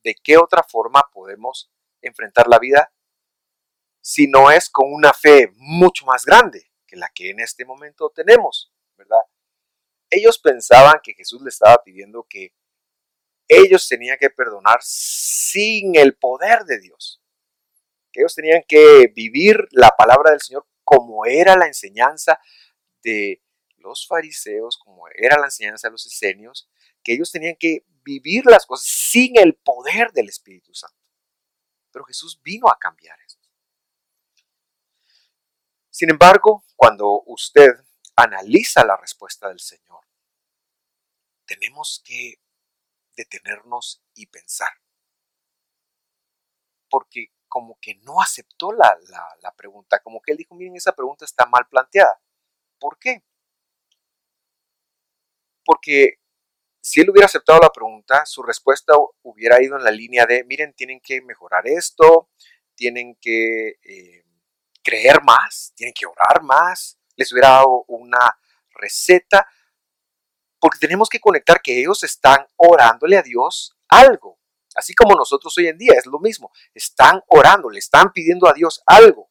de 0.03 0.15
qué 0.15 0.37
otra 0.37 0.63
forma 0.63 1.09
podemos 1.11 1.71
enfrentar 2.01 2.47
la 2.47 2.59
vida 2.59 2.91
si 4.01 4.27
no 4.27 4.51
es 4.51 4.69
con 4.69 4.93
una 4.93 5.13
fe 5.13 5.51
mucho 5.55 6.05
más 6.05 6.25
grande 6.25 6.71
que 6.85 6.95
la 6.95 7.09
que 7.09 7.31
en 7.31 7.39
este 7.39 7.65
momento 7.65 8.11
tenemos, 8.11 8.71
¿verdad? 8.95 9.21
Ellos 10.11 10.37
pensaban 10.37 10.99
que 11.01 11.15
Jesús 11.15 11.41
le 11.41 11.49
estaba 11.49 11.81
pidiendo 11.83 12.23
que 12.29 12.53
ellos 13.47 13.87
tenían 13.87 14.17
que 14.19 14.29
perdonar 14.29 14.79
sin 14.81 15.95
el 15.95 16.15
poder 16.15 16.63
de 16.65 16.79
Dios. 16.79 17.21
Que 18.11 18.21
ellos 18.21 18.35
tenían 18.35 18.63
que 18.67 19.11
vivir 19.13 19.67
la 19.71 19.89
palabra 19.89 20.31
del 20.31 20.41
Señor 20.41 20.67
como 20.83 21.25
era 21.25 21.55
la 21.55 21.67
enseñanza 21.67 22.39
de 23.03 23.41
los 23.77 24.07
fariseos, 24.07 24.77
como 24.77 25.07
era 25.15 25.37
la 25.37 25.45
enseñanza 25.45 25.87
de 25.87 25.93
los 25.93 26.05
esenios, 26.05 26.69
que 27.03 27.13
ellos 27.13 27.31
tenían 27.31 27.55
que 27.59 27.85
vivir 28.03 28.45
las 28.45 28.65
cosas 28.65 28.87
sin 28.87 29.37
el 29.37 29.55
poder 29.55 30.11
del 30.11 30.29
Espíritu 30.29 30.73
Santo. 30.73 30.97
Pero 31.91 32.05
Jesús 32.05 32.41
vino 32.43 32.67
a 32.67 32.77
cambiar 32.79 33.19
eso. 33.21 33.39
Sin 35.89 36.09
embargo, 36.09 36.65
cuando 36.75 37.23
usted 37.25 37.69
analiza 38.15 38.85
la 38.85 38.97
respuesta 38.97 39.47
del 39.47 39.59
Señor, 39.59 40.01
tenemos 41.45 42.01
que 42.03 42.39
detenernos 43.15 44.03
y 44.13 44.27
pensar. 44.27 44.69
Porque 46.89 47.31
como 47.47 47.77
que 47.79 47.95
no 48.03 48.21
aceptó 48.21 48.71
la, 48.73 48.97
pregunta, 49.55 49.99
como 50.01 50.21
que 50.21 50.31
él 50.31 50.37
dijo, 50.37 50.55
miren, 50.55 50.75
esa 50.75 50.93
pregunta 50.93 51.25
está 51.25 51.45
mal 51.45 51.67
planteada. 51.69 52.19
¿Por 52.79 52.99
qué? 52.99 53.23
Porque 55.63 56.19
si 56.81 57.01
él 57.01 57.09
hubiera 57.09 57.25
aceptado 57.25 57.59
la 57.59 57.71
pregunta, 57.71 58.25
su 58.25 58.43
respuesta 58.43 58.93
hubiera 59.23 59.61
ido 59.63 59.77
en 59.77 59.83
la 59.83 59.91
línea 59.91 60.25
de, 60.25 60.43
miren, 60.43 60.73
tienen 60.73 60.99
que 60.99 61.21
mejorar 61.21 61.67
esto, 61.67 62.29
tienen 62.75 63.15
que 63.19 63.79
eh, 63.81 64.25
creer 64.83 65.23
más, 65.23 65.73
tienen 65.75 65.93
que 65.93 66.05
orar 66.05 66.43
más, 66.43 66.99
les 67.15 67.31
hubiera 67.31 67.49
dado 67.49 67.85
una 67.87 68.37
receta, 68.69 69.47
porque 70.65 70.79
tenemos 70.79 71.09
que 71.09 71.19
conectar 71.19 71.61
que 71.61 71.79
ellos 71.79 72.03
están 72.03 72.43
orándole 72.55 73.19
a 73.19 73.21
Dios 73.21 73.77
algo, 73.87 74.39
así 74.73 74.95
como 74.95 75.13
nosotros 75.13 75.55
hoy 75.59 75.67
en 75.67 75.77
día, 75.77 75.93
es 75.95 76.07
lo 76.07 76.17
mismo, 76.17 76.51
están 76.73 77.21
orando, 77.27 77.69
le 77.69 77.77
están 77.77 78.11
pidiendo 78.11 78.49
a 78.49 78.53
Dios 78.53 78.81
algo. 78.87 79.29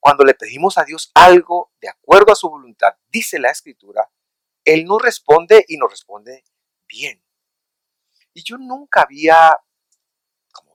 Cuando 0.00 0.24
le 0.24 0.32
pedimos 0.32 0.78
a 0.78 0.84
Dios 0.84 1.10
algo 1.12 1.74
de 1.82 1.90
acuerdo 1.90 2.32
a 2.32 2.34
su 2.34 2.48
voluntad, 2.48 2.96
dice 3.08 3.38
la 3.38 3.50
escritura, 3.50 4.10
Él 4.64 4.86
nos 4.86 5.02
responde 5.02 5.66
y 5.68 5.76
nos 5.76 5.90
responde 5.90 6.44
bien. 6.88 7.22
Y 8.32 8.42
yo 8.42 8.56
nunca 8.56 9.02
había 9.02 9.54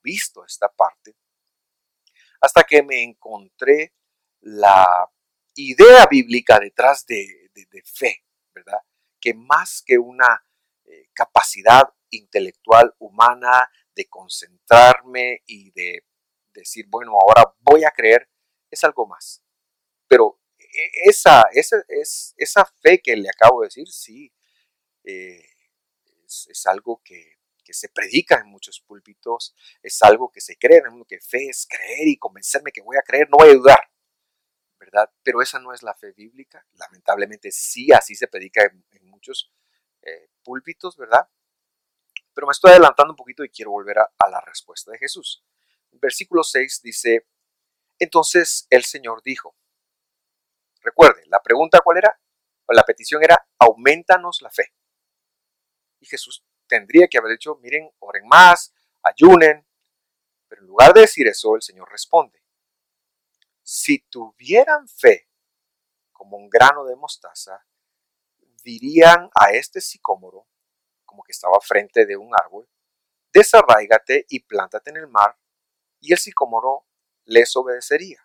visto 0.03 0.45
esta 0.45 0.69
parte 0.69 1.15
hasta 2.41 2.61
que 2.61 2.83
me 2.83 3.01
encontré 3.01 3.95
la 4.41 5.09
idea 5.55 6.05
bíblica 6.05 6.59
detrás 6.59 7.07
de, 7.07 7.49
fe, 7.85 8.23
¿verdad? 8.53 8.81
Que 9.21 9.33
más 9.33 9.83
que 9.85 9.97
una 9.97 10.43
eh, 10.85 11.09
capacidad 11.13 11.83
intelectual 12.09 12.93
humana 12.99 13.69
de 13.95 14.09
concentrarme 14.09 15.43
y 15.45 15.71
de 15.71 16.05
decir, 16.53 16.85
bueno, 16.89 17.13
ahora 17.13 17.53
voy 17.59 17.83
a 17.83 17.91
creer, 17.91 18.29
es 18.69 18.83
algo 18.83 19.07
más. 19.07 19.43
Pero 20.07 20.39
e, 20.57 21.09
esa, 21.09 21.43
esa, 21.53 21.77
es, 21.87 22.33
esa 22.37 22.65
fe 22.81 23.01
que 23.01 23.15
le 23.15 23.29
acabo 23.29 23.61
de 23.61 23.67
decir, 23.67 23.87
sí, 23.87 24.33
eh, 25.03 25.45
es, 26.25 26.65
algo 26.65 27.01
que, 27.03 27.39
se 27.73 27.87
predica 27.87 28.35
en 28.35 28.47
muchos 28.47 28.81
púlpitos, 28.81 29.55
es 29.81 30.01
algo 30.03 30.29
que 30.29 30.41
se 30.41 30.57
cree, 30.57 30.79
en 30.79 31.05
que 31.05 31.21
fe 31.21 31.47
es 31.47 31.65
creer 31.69 32.05
y 32.05 32.17
convencerme 32.17 32.73
que 32.73 32.81
voy 32.81 32.97
a 32.97 33.01
creer, 33.01 33.29
no 33.29 33.37
voy 33.37 33.51
a 33.51 33.53
dudar, 33.53 33.90
Pero 35.23 35.41
esa 35.41 35.59
no 35.59 35.73
es 35.73 35.83
la 35.83 35.93
fe 35.93 36.11
bíblica, 36.11 36.65
lamentablemente 36.73 37.51
sí, 37.51 37.91
así 37.91 38.15
se 38.15 38.27
predica 38.27 38.63
en, 38.63 38.85
muchos 39.09 39.51
eh, 40.01 40.29
púlpitos, 40.43 40.97
¿verdad? 40.97 41.29
Pero 42.33 42.47
me 42.47 42.51
estoy 42.51 42.71
adelantando 42.71 43.13
un 43.13 43.17
poquito 43.17 43.43
y 43.43 43.49
quiero 43.49 43.71
volver 43.71 43.99
a, 43.99 44.11
a 44.17 44.29
la 44.29 44.41
respuesta 44.41 44.91
de 44.91 44.97
Jesús. 44.97 45.45
Versículo 45.91 46.43
6 46.43 46.81
dice, 46.81 47.27
entonces 47.99 48.65
el 48.69 48.83
Señor 48.83 49.21
dijo, 49.23 49.55
recuerde, 50.81 51.23
la 51.27 51.41
pregunta 51.41 51.81
cuál 51.83 51.97
era, 51.97 52.19
la 52.73 52.83
petición 52.83 53.23
era, 53.23 53.47
aumentanos 53.59 54.41
la 54.41 54.49
fe. 54.49 54.73
Y 55.99 56.05
Jesús 56.05 56.43
tendría 56.67 57.07
que 57.07 57.17
haber 57.17 57.33
dicho, 57.33 57.57
miren, 57.61 57.89
oren 57.99 58.27
más, 58.27 58.73
ayunen. 59.03 59.67
Pero 60.47 60.61
en 60.61 60.67
lugar 60.67 60.93
de 60.93 61.01
decir 61.01 61.27
eso, 61.27 61.55
el 61.55 61.61
Señor 61.61 61.89
responde, 61.91 62.40
si 63.63 63.99
tuvieran 64.09 64.87
fe 64.87 65.29
como 66.11 66.37
un 66.37 66.49
grano 66.49 66.85
de 66.85 66.95
mostaza, 66.95 67.65
dirían 68.63 69.29
a 69.39 69.51
este 69.51 69.81
sicómoro, 69.81 70.47
como 71.05 71.23
que 71.23 71.31
estaba 71.31 71.59
frente 71.61 72.05
de 72.05 72.17
un 72.17 72.31
árbol, 72.33 72.69
desarraigate 73.33 74.25
y 74.29 74.41
plántate 74.41 74.91
en 74.91 74.97
el 74.97 75.07
mar 75.07 75.37
y 75.99 76.13
el 76.13 76.19
sicómoro 76.19 76.85
les 77.25 77.55
obedecería. 77.55 78.19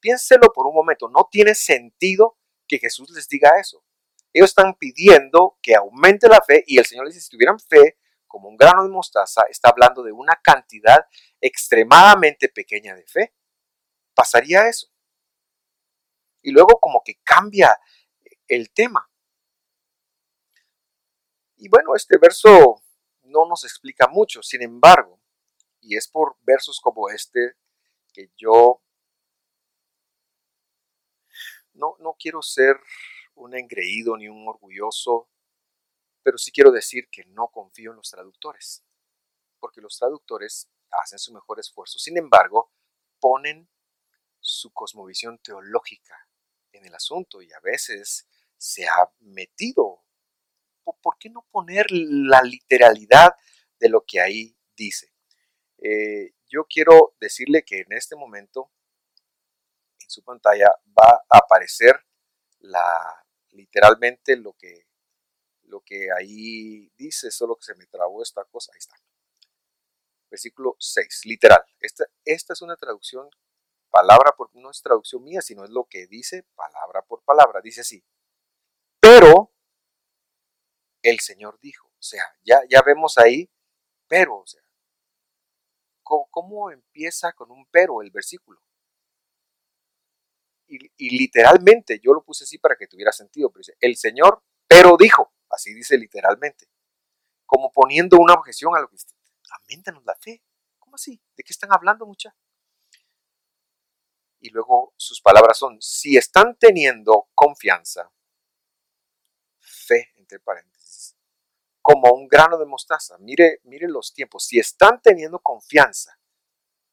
Piénselo 0.00 0.52
por 0.52 0.66
un 0.66 0.74
momento, 0.74 1.08
no 1.08 1.28
tiene 1.30 1.54
sentido 1.54 2.38
que 2.66 2.78
Jesús 2.78 3.10
les 3.10 3.28
diga 3.28 3.58
eso. 3.60 3.84
Ellos 4.32 4.50
están 4.50 4.74
pidiendo 4.74 5.58
que 5.62 5.76
aumente 5.76 6.28
la 6.28 6.40
fe 6.40 6.64
y 6.66 6.78
el 6.78 6.86
Señor 6.86 7.04
les 7.04 7.14
dice, 7.14 7.26
si 7.26 7.30
tuvieran 7.30 7.60
fe 7.60 7.98
como 8.26 8.48
un 8.48 8.56
grano 8.56 8.82
de 8.82 8.88
mostaza, 8.88 9.42
está 9.50 9.68
hablando 9.68 10.02
de 10.02 10.12
una 10.12 10.40
cantidad 10.42 11.06
extremadamente 11.40 12.48
pequeña 12.48 12.94
de 12.94 13.06
fe. 13.06 13.34
¿Pasaría 14.14 14.68
eso? 14.68 14.88
Y 16.42 16.50
luego 16.50 16.78
como 16.80 17.02
que 17.04 17.20
cambia 17.22 17.78
el 18.48 18.72
tema. 18.72 19.08
Y 21.56 21.68
bueno, 21.68 21.94
este 21.94 22.18
verso 22.18 22.82
no 23.22 23.46
nos 23.46 23.64
explica 23.64 24.08
mucho, 24.08 24.42
sin 24.42 24.62
embargo, 24.62 25.20
y 25.80 25.96
es 25.96 26.08
por 26.08 26.36
versos 26.42 26.80
como 26.80 27.08
este 27.08 27.56
que 28.12 28.30
yo 28.36 28.82
no, 31.74 31.96
no 32.00 32.14
quiero 32.18 32.42
ser 32.42 32.76
un 33.34 33.56
engreído 33.56 34.16
ni 34.16 34.28
un 34.28 34.46
orgulloso, 34.46 35.30
pero 36.22 36.36
sí 36.36 36.52
quiero 36.52 36.70
decir 36.70 37.08
que 37.10 37.24
no 37.26 37.48
confío 37.48 37.90
en 37.90 37.96
los 37.96 38.10
traductores, 38.10 38.84
porque 39.58 39.80
los 39.80 39.96
traductores 39.96 40.68
hacen 40.90 41.18
su 41.18 41.32
mejor 41.32 41.58
esfuerzo, 41.58 41.98
sin 41.98 42.18
embargo, 42.18 42.72
ponen 43.18 43.68
su 44.52 44.72
cosmovisión 44.72 45.38
teológica 45.38 46.28
en 46.72 46.86
el 46.86 46.94
asunto 46.94 47.42
y 47.42 47.52
a 47.52 47.60
veces 47.60 48.26
se 48.56 48.86
ha 48.86 49.10
metido. 49.20 50.04
¿Por 50.84 51.18
qué 51.18 51.30
no 51.30 51.46
poner 51.50 51.86
la 51.90 52.42
literalidad 52.42 53.34
de 53.78 53.88
lo 53.88 54.04
que 54.06 54.20
ahí 54.20 54.56
dice? 54.76 55.12
Eh, 55.78 56.34
yo 56.48 56.64
quiero 56.68 57.16
decirle 57.20 57.64
que 57.64 57.80
en 57.80 57.92
este 57.92 58.14
momento 58.14 58.70
en 60.00 60.10
su 60.10 60.22
pantalla 60.22 60.68
va 60.98 61.24
a 61.28 61.38
aparecer 61.38 61.96
la, 62.60 63.24
literalmente 63.50 64.36
lo 64.36 64.52
que, 64.54 64.86
lo 65.62 65.80
que 65.80 66.08
ahí 66.16 66.90
dice, 66.96 67.30
solo 67.30 67.56
que 67.56 67.64
se 67.64 67.74
me 67.74 67.86
trabó 67.86 68.22
esta 68.22 68.44
cosa, 68.44 68.72
ahí 68.72 68.78
está. 68.78 68.96
Versículo 70.30 70.76
6, 70.78 71.22
literal. 71.24 71.62
Esta, 71.80 72.04
esta 72.24 72.52
es 72.52 72.62
una 72.62 72.76
traducción 72.76 73.28
palabra 73.92 74.32
por, 74.36 74.50
no 74.56 74.70
es 74.70 74.82
traducción 74.82 75.22
mía, 75.22 75.42
sino 75.42 75.64
es 75.64 75.70
lo 75.70 75.84
que 75.84 76.06
dice 76.08 76.44
palabra 76.56 77.02
por 77.02 77.22
palabra. 77.22 77.60
Dice 77.62 77.82
así, 77.82 78.02
pero 78.98 79.52
el 81.02 81.20
Señor 81.20 81.58
dijo, 81.60 81.86
o 81.88 82.02
sea, 82.02 82.24
ya, 82.42 82.62
ya 82.68 82.80
vemos 82.82 83.18
ahí, 83.18 83.50
pero, 84.08 84.38
o 84.38 84.46
sea, 84.46 84.62
¿cómo, 86.02 86.70
empieza 86.70 87.32
con 87.32 87.50
un 87.50 87.66
pero 87.70 88.02
el 88.02 88.10
versículo? 88.10 88.60
Y, 90.68 91.18
literalmente, 91.18 92.00
yo 92.02 92.14
lo 92.14 92.24
puse 92.24 92.44
así 92.44 92.56
para 92.56 92.76
que 92.76 92.86
tuviera 92.86 93.12
sentido, 93.12 93.50
pero 93.50 93.60
dice, 93.60 93.76
el 93.78 93.96
Señor, 93.96 94.42
pero 94.66 94.96
dijo, 94.96 95.34
así 95.50 95.74
dice 95.74 95.98
literalmente, 95.98 96.66
como 97.44 97.70
poniendo 97.70 98.16
una 98.18 98.32
objeción 98.32 98.74
a 98.74 98.80
lo 98.80 98.88
que 98.88 98.94
dice, 98.94 99.08
aumentanos 99.50 100.02
la 100.06 100.14
fe. 100.14 100.42
¿Cómo 100.78 100.94
así? 100.94 101.20
¿De 101.36 101.42
qué 101.42 101.52
están 101.52 101.72
hablando, 101.72 102.06
mucha? 102.06 102.34
Y 104.42 104.50
luego 104.50 104.92
sus 104.96 105.20
palabras 105.20 105.56
son, 105.56 105.80
si 105.80 106.16
están 106.16 106.56
teniendo 106.58 107.28
confianza, 107.32 108.12
fe, 109.60 110.12
entre 110.16 110.40
paréntesis, 110.40 111.16
como 111.80 112.12
un 112.12 112.26
grano 112.26 112.58
de 112.58 112.66
mostaza. 112.66 113.16
Mire, 113.18 113.60
mire 113.62 113.86
los 113.86 114.12
tiempos. 114.12 114.44
Si 114.44 114.58
están 114.58 115.00
teniendo 115.00 115.38
confianza 115.38 116.18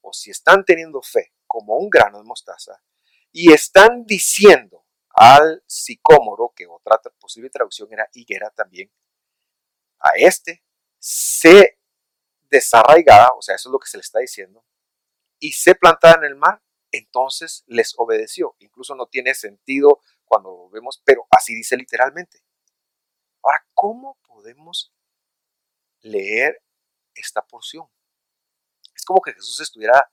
o 0.02 0.14
si 0.14 0.30
están 0.30 0.64
teniendo 0.64 1.02
fe 1.02 1.34
como 1.48 1.76
un 1.78 1.90
grano 1.90 2.20
de 2.20 2.24
mostaza 2.24 2.84
y 3.32 3.52
están 3.52 4.06
diciendo 4.06 4.86
al 5.10 5.64
sicómoro, 5.66 6.54
que 6.56 6.68
otra 6.68 7.02
posible 7.20 7.50
traducción 7.50 7.92
era 7.92 8.08
higuera 8.14 8.52
también, 8.52 8.92
a 10.00 10.12
este 10.18 10.64
se 11.00 11.80
desarraigada, 12.50 13.30
o 13.36 13.42
sea, 13.42 13.56
eso 13.56 13.70
es 13.70 13.72
lo 13.72 13.80
que 13.80 13.90
se 13.90 13.98
le 13.98 14.02
está 14.02 14.20
diciendo, 14.20 14.64
y 15.40 15.52
se 15.54 15.74
plantada 15.74 16.16
en 16.16 16.26
el 16.26 16.36
mar, 16.36 16.62
entonces 16.92 17.64
les 17.68 17.94
obedeció. 17.98 18.56
Incluso 18.60 18.96
no 18.96 19.08
tiene 19.08 19.34
sentido 19.34 20.02
cuando 20.26 20.50
lo 20.50 20.70
vemos, 20.70 21.02
pero 21.06 21.28
así 21.32 21.56
dice 21.56 21.78
literalmente. 21.78 22.44
Ahora, 23.42 23.66
¿cómo 23.74 24.18
podemos 24.28 24.94
leer 26.02 26.62
esta 27.14 27.46
porción? 27.46 27.88
Es 28.96 29.04
como 29.06 29.22
que 29.22 29.34
Jesús 29.34 29.60
estuviera 29.60 30.12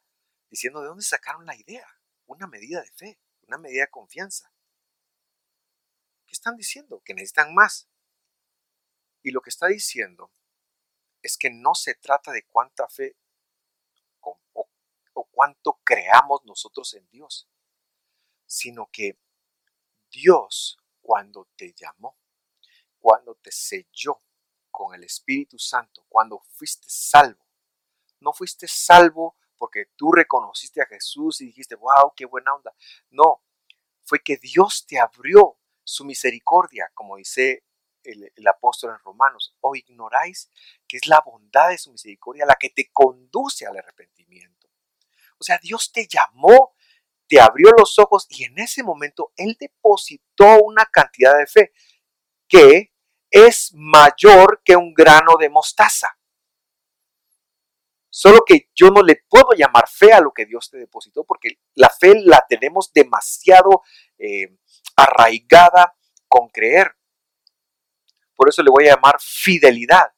diciendo 0.51 0.81
de 0.81 0.89
dónde 0.89 1.05
sacaron 1.05 1.45
la 1.47 1.57
idea, 1.57 1.87
una 2.27 2.47
medida 2.47 2.81
de 2.81 2.91
fe, 2.93 3.21
una 3.43 3.59
medida 3.59 3.83
de 3.83 3.91
confianza. 3.91 4.53
¿Qué 6.27 6.33
están 6.33 6.57
diciendo? 6.57 7.03
Que 7.05 7.15
necesitan 7.15 7.55
más. 7.55 7.89
Y 9.23 9.31
lo 9.31 9.41
que 9.41 9.51
está 9.51 9.67
diciendo 9.67 10.33
es 11.23 11.37
que 11.37 11.51
no 11.51 11.75
se 11.75 11.95
trata 11.95 12.33
de 12.33 12.45
cuánta 12.45 12.89
fe 12.89 13.17
cuánto 15.37 15.79
creamos 15.85 16.47
nosotros 16.47 16.95
en 16.95 17.07
Dios, 17.11 17.47
sino 18.47 18.89
que 18.91 19.19
Dios 20.11 20.79
cuando 21.03 21.51
te 21.57 21.75
llamó, 21.75 22.17
cuando 22.99 23.35
te 23.35 23.53
selló 23.53 24.23
con 24.71 24.95
el 24.95 25.05
Espíritu 25.05 25.59
Santo, 25.59 26.07
cuando 26.09 26.41
fuiste 26.53 26.87
salvo, 26.89 27.47
no 28.21 28.33
fuiste 28.33 28.67
salvo 28.67 29.37
porque 29.59 29.91
tú 29.95 30.11
reconociste 30.11 30.81
a 30.81 30.87
Jesús 30.87 31.43
y 31.43 31.47
dijiste, 31.49 31.75
wow, 31.75 32.15
qué 32.17 32.25
buena 32.25 32.55
onda. 32.55 32.75
No, 33.11 33.43
fue 34.05 34.21
que 34.21 34.39
Dios 34.39 34.87
te 34.87 34.99
abrió 34.99 35.59
su 35.85 36.07
misericordia, 36.07 36.91
como 36.95 37.17
dice 37.17 37.63
el, 38.05 38.33
el, 38.35 38.49
apóstol 38.49 38.93
en 38.93 39.05
Romanos, 39.05 39.55
o 39.61 39.77
ignoráis 39.77 40.51
que 40.89 40.97
es 40.97 41.07
la 41.09 41.21
bondad 41.21 41.69
de 41.69 41.79
su 41.79 41.93
misericordia 41.93 42.47
la 42.47 42.57
que 42.59 42.71
te 42.71 42.91
conduce 42.91 43.67
al 43.67 43.77
arrepentimiento. 43.77 44.56
O 45.39 45.45
sea, 45.45 45.59
Dios 45.63 45.91
te 45.93 46.07
llamó, 46.07 46.75
te 47.27 47.41
abrió 47.41 47.71
los 47.77 47.99
ojos 47.99 48.27
y 48.31 48.45
en 48.45 48.59
ese 48.59 48.83
momento 48.83 49.33
Él 49.37 49.57
depositó 49.59 50.63
una 50.63 50.87
cantidad 50.87 51.37
de 51.37 51.47
fe 51.47 51.73
que 52.49 52.93
es 53.31 53.73
mayor 53.75 54.63
que 54.65 54.77
un 54.77 54.95
grano 54.95 55.35
de 55.39 55.51
mostaza. 55.51 56.17
Solo 58.09 58.41
que 58.47 58.71
yo 58.75 58.89
no 58.89 59.03
le 59.03 59.25
puedo 59.29 59.51
llamar 59.55 59.89
fe 59.89 60.13
a 60.13 60.21
lo 60.21 60.33
que 60.33 60.47
Dios 60.47 60.71
te 60.71 60.79
depositó 60.79 61.25
porque 61.25 61.61
la 61.75 61.91
fe 61.91 62.15
la 62.25 62.43
tenemos 62.49 62.91
demasiado 62.95 63.83
eh, 64.17 64.57
arraigada 64.97 65.95
con 66.27 66.49
creer. 66.49 66.97
Por 68.35 68.49
eso 68.49 68.63
le 68.63 68.71
voy 68.71 68.87
a 68.87 68.95
llamar 68.95 69.17
fidelidad. 69.21 70.15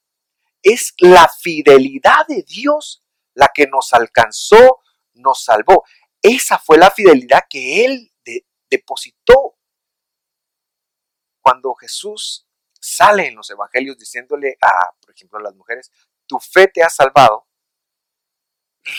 Es 0.63 0.95
la 0.99 1.29
fidelidad 1.29 2.27
de 2.29 2.45
Dios 2.45 3.03
la 3.35 3.51
que 3.53 3.67
nos 3.67 3.93
alcanzó 3.93 4.79
nos 5.19 5.45
salvó. 5.45 5.85
Esa 6.23 6.59
fue 6.59 6.79
la 6.79 6.91
fidelidad 6.91 7.43
que 7.49 7.85
Él 7.85 8.13
depositó. 8.71 9.57
Cuando 11.41 11.75
Jesús 11.75 12.47
sale 12.81 13.29
en 13.29 13.37
los 13.37 13.49
evangelios 13.51 13.99
diciéndole 13.99 14.57
a, 14.61 14.93
por 15.01 15.15
ejemplo, 15.15 15.39
a 15.39 15.43
las 15.43 15.55
mujeres, 15.55 15.91
tu 16.27 16.39
fe 16.39 16.69
te 16.69 16.83
ha 16.83 16.91
salvado, 16.91 17.47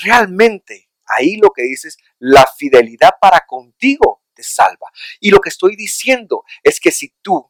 realmente 0.04 0.90
ahí 1.06 1.38
lo 1.38 1.50
que 1.50 1.64
dice 1.64 1.90
es, 1.90 1.98
la 2.20 2.46
fidelidad 2.58 3.12
para 3.20 3.46
contigo 3.46 4.24
te 4.34 4.44
salva. 4.44 4.92
Y 5.20 5.30
lo 5.30 5.40
que 5.40 5.50
estoy 5.50 5.76
diciendo 5.76 6.44
es 6.64 6.80
que 6.80 6.92
si 6.92 7.14
tú 7.22 7.50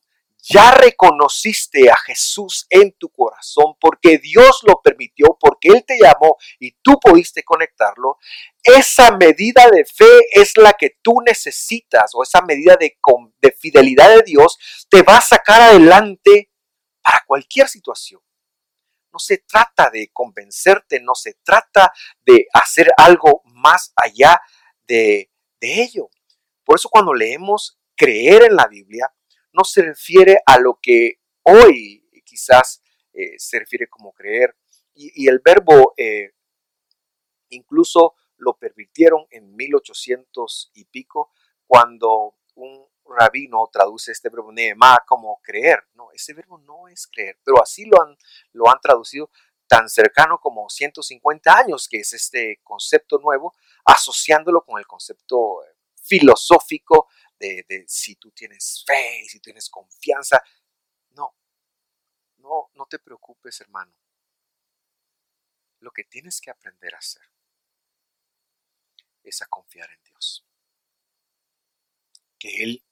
ya 0.49 0.71
reconociste 0.71 1.91
a 1.91 1.95
Jesús 1.95 2.65
en 2.71 2.91
tu 2.93 3.09
corazón 3.09 3.75
porque 3.79 4.17
Dios 4.17 4.61
lo 4.63 4.81
permitió, 4.81 5.37
porque 5.39 5.69
Él 5.69 5.83
te 5.85 5.99
llamó 5.99 6.37
y 6.59 6.71
tú 6.81 6.99
pudiste 6.99 7.43
conectarlo, 7.43 8.17
esa 8.63 9.15
medida 9.15 9.69
de 9.69 9.85
fe 9.85 10.09
es 10.33 10.57
la 10.57 10.73
que 10.73 10.97
tú 11.03 11.21
necesitas 11.23 12.11
o 12.15 12.23
esa 12.23 12.41
medida 12.41 12.75
de, 12.79 12.97
de 13.39 13.51
fidelidad 13.51 14.09
de 14.09 14.23
Dios 14.23 14.57
te 14.89 15.03
va 15.03 15.17
a 15.17 15.21
sacar 15.21 15.61
adelante 15.61 16.51
para 17.01 17.23
cualquier 17.27 17.69
situación. 17.69 18.21
No 19.13 19.19
se 19.19 19.37
trata 19.37 19.91
de 19.91 20.09
convencerte, 20.11 20.99
no 20.99 21.13
se 21.13 21.35
trata 21.43 21.93
de 22.21 22.47
hacer 22.53 22.91
algo 22.97 23.43
más 23.45 23.93
allá 23.95 24.41
de, 24.87 25.31
de 25.59 25.81
ello. 25.83 26.09
Por 26.63 26.77
eso 26.77 26.89
cuando 26.89 27.13
leemos 27.13 27.79
creer 27.95 28.43
en 28.43 28.55
la 28.55 28.67
Biblia, 28.67 29.11
no 29.53 29.63
se 29.63 29.81
refiere 29.81 30.39
a 30.45 30.59
lo 30.59 30.79
que 30.81 31.19
hoy 31.43 32.07
quizás 32.23 32.81
eh, 33.13 33.37
se 33.37 33.59
refiere 33.59 33.87
como 33.87 34.13
creer. 34.13 34.55
Y, 34.93 35.27
el 35.27 35.39
verbo 35.39 35.93
eh, 35.97 36.33
incluso 37.49 38.15
lo 38.37 38.57
permitieron 38.57 39.25
en 39.29 39.55
1800 39.55 40.71
y 40.73 40.85
pico 40.85 41.31
cuando 41.65 42.35
un 42.55 42.85
rabino 43.05 43.69
traduce 43.71 44.11
este 44.11 44.29
verbo 44.29 44.51
como 45.07 45.39
creer. 45.41 45.83
No, 45.93 46.11
ese 46.11 46.33
verbo 46.33 46.57
no 46.59 46.87
es 46.87 47.07
creer, 47.07 47.39
pero 47.43 47.61
así 47.61 47.85
lo 47.85 48.01
han, 48.01 48.17
lo 48.51 48.69
han 48.69 48.79
traducido 48.81 49.29
tan 49.67 49.87
cercano 49.87 50.39
como 50.39 50.69
150 50.69 51.57
años, 51.57 51.87
que 51.87 51.99
es 51.99 52.13
este 52.13 52.59
concepto 52.63 53.19
nuevo, 53.19 53.53
asociándolo 53.85 54.63
con 54.63 54.79
el 54.79 54.87
concepto 54.87 55.63
eh, 55.63 55.75
filosófico 56.01 57.07
de, 57.39 57.65
de 57.67 57.85
si 57.87 58.15
tú 58.15 58.31
tienes 58.31 58.83
fe, 58.85 59.25
si 59.27 59.39
tienes 59.39 59.69
confianza. 59.69 60.41
No, 61.11 61.35
no, 62.37 62.71
no 62.75 62.85
te 62.85 62.99
preocupes, 62.99 63.61
hermano. 63.61 63.93
Lo 65.79 65.91
que 65.91 66.03
tienes 66.03 66.41
que 66.41 66.51
aprender 66.51 66.93
a 66.93 66.99
hacer 66.99 67.23
es 69.23 69.41
a 69.41 69.47
confiar 69.47 69.89
en 69.91 70.03
Dios. 70.03 70.45
Que 72.37 72.63
Él, 72.63 72.83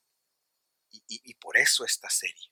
y, 0.91 1.33
por 1.35 1.57
eso 1.57 1.85
esta 1.85 2.09
serie. 2.09 2.51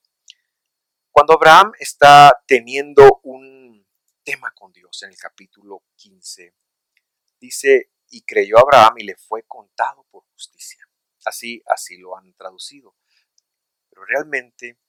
Cuando 1.12 1.34
Abraham 1.34 1.72
está 1.80 2.44
teniendo 2.46 3.22
un 3.24 3.86
tema 4.24 4.52
con 4.52 4.72
Dios 4.72 5.04
en 5.04 5.12
el 5.12 5.18
capítulo 5.18 5.84
15, 5.96 6.54
dice, 7.40 7.92
y 8.10 8.22
creyó 8.24 8.60
Abraham 8.60 8.96
y 8.98 9.04
le 9.04 9.16
fue 9.16 9.44
contado 9.44 10.04
por 10.10 10.24
justicia. 10.26 10.85
Así, 11.26 11.62
así 11.68 11.98
lo 11.98 12.18
han 12.18 12.34
traducido. 12.34 12.96
Pero 13.90 14.06
realmente 14.06 14.80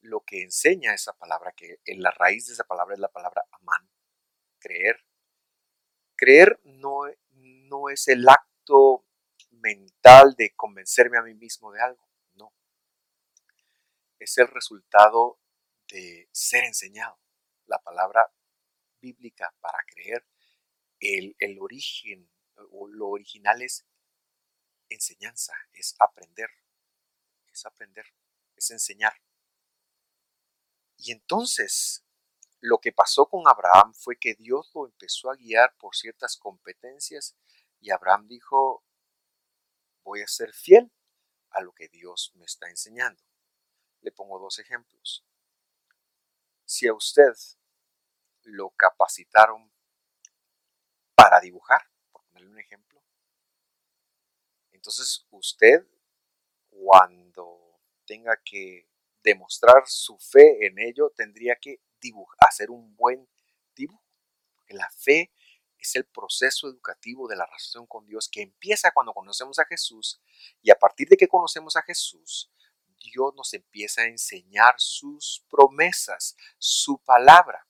lo 0.00 0.20
que 0.20 0.42
enseña 0.42 0.94
esa 0.94 1.12
palabra, 1.14 1.52
que 1.52 1.80
en 1.84 2.02
la 2.02 2.10
raíz 2.10 2.46
de 2.46 2.52
esa 2.52 2.64
palabra 2.64 2.94
es 2.94 3.00
la 3.00 3.10
palabra 3.10 3.44
amán, 3.50 3.90
creer. 4.58 5.04
Creer 6.16 6.60
no, 6.64 7.02
no 7.30 7.88
es 7.88 8.08
el 8.08 8.28
acto 8.28 9.06
mental 9.50 10.34
de 10.36 10.54
convencerme 10.54 11.18
a 11.18 11.22
mí 11.22 11.34
mismo 11.34 11.72
de 11.72 11.80
algo, 11.80 12.08
no. 12.34 12.52
Es 14.18 14.36
el 14.38 14.48
resultado 14.48 15.40
de 15.88 16.28
ser 16.32 16.64
enseñado. 16.64 17.18
La 17.66 17.78
palabra 17.78 18.32
bíblica 19.00 19.54
para 19.60 19.78
creer, 19.86 20.26
el, 21.00 21.36
el 21.38 21.58
origen 21.60 22.30
o 22.70 22.88
lo 22.88 23.08
original 23.08 23.62
es 23.62 23.86
enseñanza, 24.88 25.54
es 25.72 25.94
aprender, 25.98 26.50
es 27.52 27.66
aprender, 27.66 28.06
es 28.56 28.70
enseñar. 28.70 29.14
Y 30.96 31.12
entonces 31.12 32.04
lo 32.60 32.78
que 32.78 32.92
pasó 32.92 33.26
con 33.26 33.46
Abraham 33.46 33.94
fue 33.94 34.16
que 34.16 34.34
Dios 34.34 34.70
lo 34.74 34.86
empezó 34.86 35.30
a 35.30 35.36
guiar 35.36 35.74
por 35.76 35.94
ciertas 35.94 36.36
competencias 36.36 37.36
y 37.80 37.90
Abraham 37.90 38.26
dijo, 38.26 38.84
voy 40.02 40.22
a 40.22 40.26
ser 40.26 40.52
fiel 40.52 40.90
a 41.50 41.60
lo 41.60 41.72
que 41.72 41.88
Dios 41.88 42.32
me 42.34 42.44
está 42.44 42.68
enseñando. 42.68 43.22
Le 44.00 44.10
pongo 44.12 44.38
dos 44.38 44.58
ejemplos. 44.58 45.24
Si 46.64 46.86
a 46.86 46.94
usted 46.94 47.32
lo 48.42 48.70
capacitaron 48.70 49.72
para 51.14 51.40
dibujar, 51.40 51.82
por 52.10 52.24
ponerle 52.24 52.48
un 52.50 52.58
ejemplo, 52.58 52.87
entonces 54.78 55.26
usted 55.30 55.84
cuando 56.70 57.80
tenga 58.06 58.40
que 58.44 58.88
demostrar 59.24 59.82
su 59.86 60.16
fe 60.18 60.66
en 60.66 60.78
ello, 60.78 61.12
tendría 61.16 61.56
que 61.56 61.80
hacer 62.38 62.70
un 62.70 62.94
buen 62.94 63.28
dibujo. 63.74 64.04
La 64.68 64.88
fe 64.90 65.32
es 65.78 65.96
el 65.96 66.04
proceso 66.04 66.68
educativo 66.68 67.26
de 67.26 67.34
la 67.34 67.44
relación 67.44 67.88
con 67.88 68.06
Dios 68.06 68.28
que 68.30 68.40
empieza 68.40 68.92
cuando 68.92 69.12
conocemos 69.12 69.58
a 69.58 69.64
Jesús 69.64 70.20
y 70.62 70.70
a 70.70 70.76
partir 70.76 71.08
de 71.08 71.16
que 71.16 71.26
conocemos 71.26 71.74
a 71.74 71.82
Jesús, 71.82 72.48
Dios 73.00 73.34
nos 73.34 73.52
empieza 73.54 74.02
a 74.02 74.06
enseñar 74.06 74.76
sus 74.78 75.44
promesas, 75.50 76.36
su 76.56 76.98
palabra. 76.98 77.66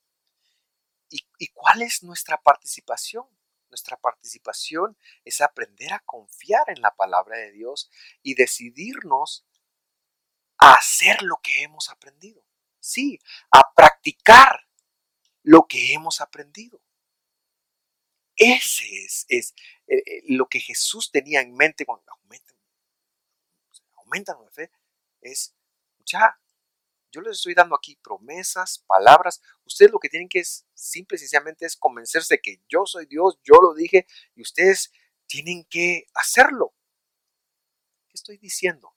¿Y, 1.08 1.20
y 1.38 1.48
cuál 1.48 1.80
es 1.80 2.02
nuestra 2.02 2.36
participación? 2.36 3.26
Nuestra 3.70 3.96
participación 3.96 4.96
es 5.24 5.40
aprender 5.40 5.92
a 5.92 6.00
confiar 6.00 6.64
en 6.68 6.80
la 6.80 6.94
palabra 6.94 7.38
de 7.38 7.52
Dios 7.52 7.90
y 8.22 8.34
decidirnos 8.34 9.46
a 10.58 10.74
hacer 10.74 11.22
lo 11.22 11.40
que 11.42 11.62
hemos 11.62 11.90
aprendido. 11.90 12.44
Sí, 12.80 13.18
a 13.50 13.72
practicar 13.74 14.66
lo 15.42 15.66
que 15.68 15.92
hemos 15.92 16.20
aprendido. 16.20 16.80
Ese 18.36 18.84
es, 19.04 19.26
es 19.28 19.54
eh, 19.88 19.96
eh, 19.96 20.22
lo 20.28 20.48
que 20.48 20.60
Jesús 20.60 21.10
tenía 21.10 21.40
en 21.40 21.54
mente 21.54 21.84
cuando 21.84 22.12
aumenta, 22.12 22.54
aumenta 23.96 24.38
la 24.40 24.50
fe. 24.50 24.70
Es, 25.20 25.54
ya, 26.04 26.40
yo 27.18 27.22
les 27.22 27.38
estoy 27.38 27.54
dando 27.54 27.74
aquí 27.74 27.96
promesas, 27.96 28.84
palabras. 28.86 29.42
Ustedes 29.64 29.90
lo 29.90 29.98
que 29.98 30.08
tienen 30.08 30.28
que 30.28 30.38
es, 30.38 30.66
simple 30.72 31.16
y 31.16 31.18
sencillamente, 31.18 31.66
es 31.66 31.76
convencerse 31.76 32.40
que 32.40 32.62
yo 32.68 32.86
soy 32.86 33.06
Dios, 33.06 33.38
yo 33.42 33.54
lo 33.60 33.74
dije, 33.74 34.06
y 34.36 34.42
ustedes 34.42 34.92
tienen 35.26 35.64
que 35.64 36.06
hacerlo. 36.14 36.74
¿Qué 38.06 38.14
estoy 38.14 38.38
diciendo? 38.38 38.94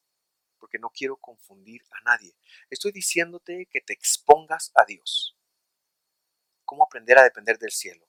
Porque 0.59 0.77
no 0.77 0.91
quiero 0.91 1.17
confundir 1.17 1.81
a 1.91 2.03
nadie. 2.03 2.35
Estoy 2.69 2.91
diciéndote 2.91 3.67
que 3.71 3.81
te 3.81 3.93
expongas 3.93 4.71
a 4.75 4.85
Dios. 4.85 5.35
¿Cómo 6.63 6.83
aprender 6.83 7.17
a 7.17 7.23
depender 7.23 7.57
del 7.57 7.71
cielo? 7.71 8.07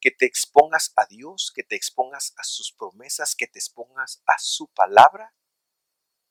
que 0.00 0.10
te 0.10 0.26
expongas 0.26 0.92
a 0.96 1.06
Dios, 1.06 1.50
que 1.54 1.62
te 1.62 1.76
expongas 1.76 2.34
a 2.36 2.44
sus 2.44 2.72
promesas, 2.72 3.34
que 3.34 3.46
te 3.46 3.58
expongas 3.58 4.22
a 4.26 4.38
su 4.38 4.68
palabra, 4.68 5.34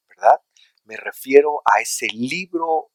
¿verdad? 0.08 0.44
Me 0.84 0.96
refiero 0.96 1.64
a 1.66 1.82
ese 1.82 2.06
libro 2.14 2.93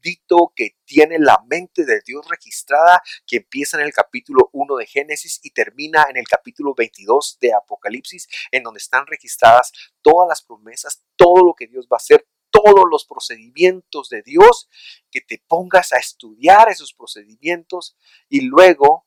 bendito 0.00 0.52
que 0.54 0.76
tiene 0.84 1.18
la 1.18 1.42
mente 1.46 1.84
de 1.84 2.00
Dios 2.04 2.26
registrada, 2.28 3.02
que 3.26 3.36
empieza 3.36 3.78
en 3.78 3.84
el 3.84 3.92
capítulo 3.92 4.48
1 4.52 4.76
de 4.76 4.86
Génesis 4.86 5.40
y 5.42 5.50
termina 5.50 6.06
en 6.08 6.16
el 6.16 6.26
capítulo 6.26 6.74
22 6.74 7.38
de 7.40 7.54
Apocalipsis, 7.54 8.28
en 8.50 8.62
donde 8.62 8.78
están 8.78 9.06
registradas 9.06 9.72
todas 10.02 10.28
las 10.28 10.42
promesas, 10.42 11.04
todo 11.16 11.44
lo 11.44 11.54
que 11.54 11.66
Dios 11.66 11.86
va 11.86 11.96
a 11.96 11.98
hacer, 11.98 12.26
todos 12.50 12.84
los 12.90 13.04
procedimientos 13.04 14.08
de 14.08 14.22
Dios, 14.22 14.68
que 15.10 15.20
te 15.20 15.42
pongas 15.46 15.92
a 15.92 15.98
estudiar 15.98 16.68
esos 16.68 16.92
procedimientos 16.92 17.96
y 18.28 18.42
luego, 18.42 19.06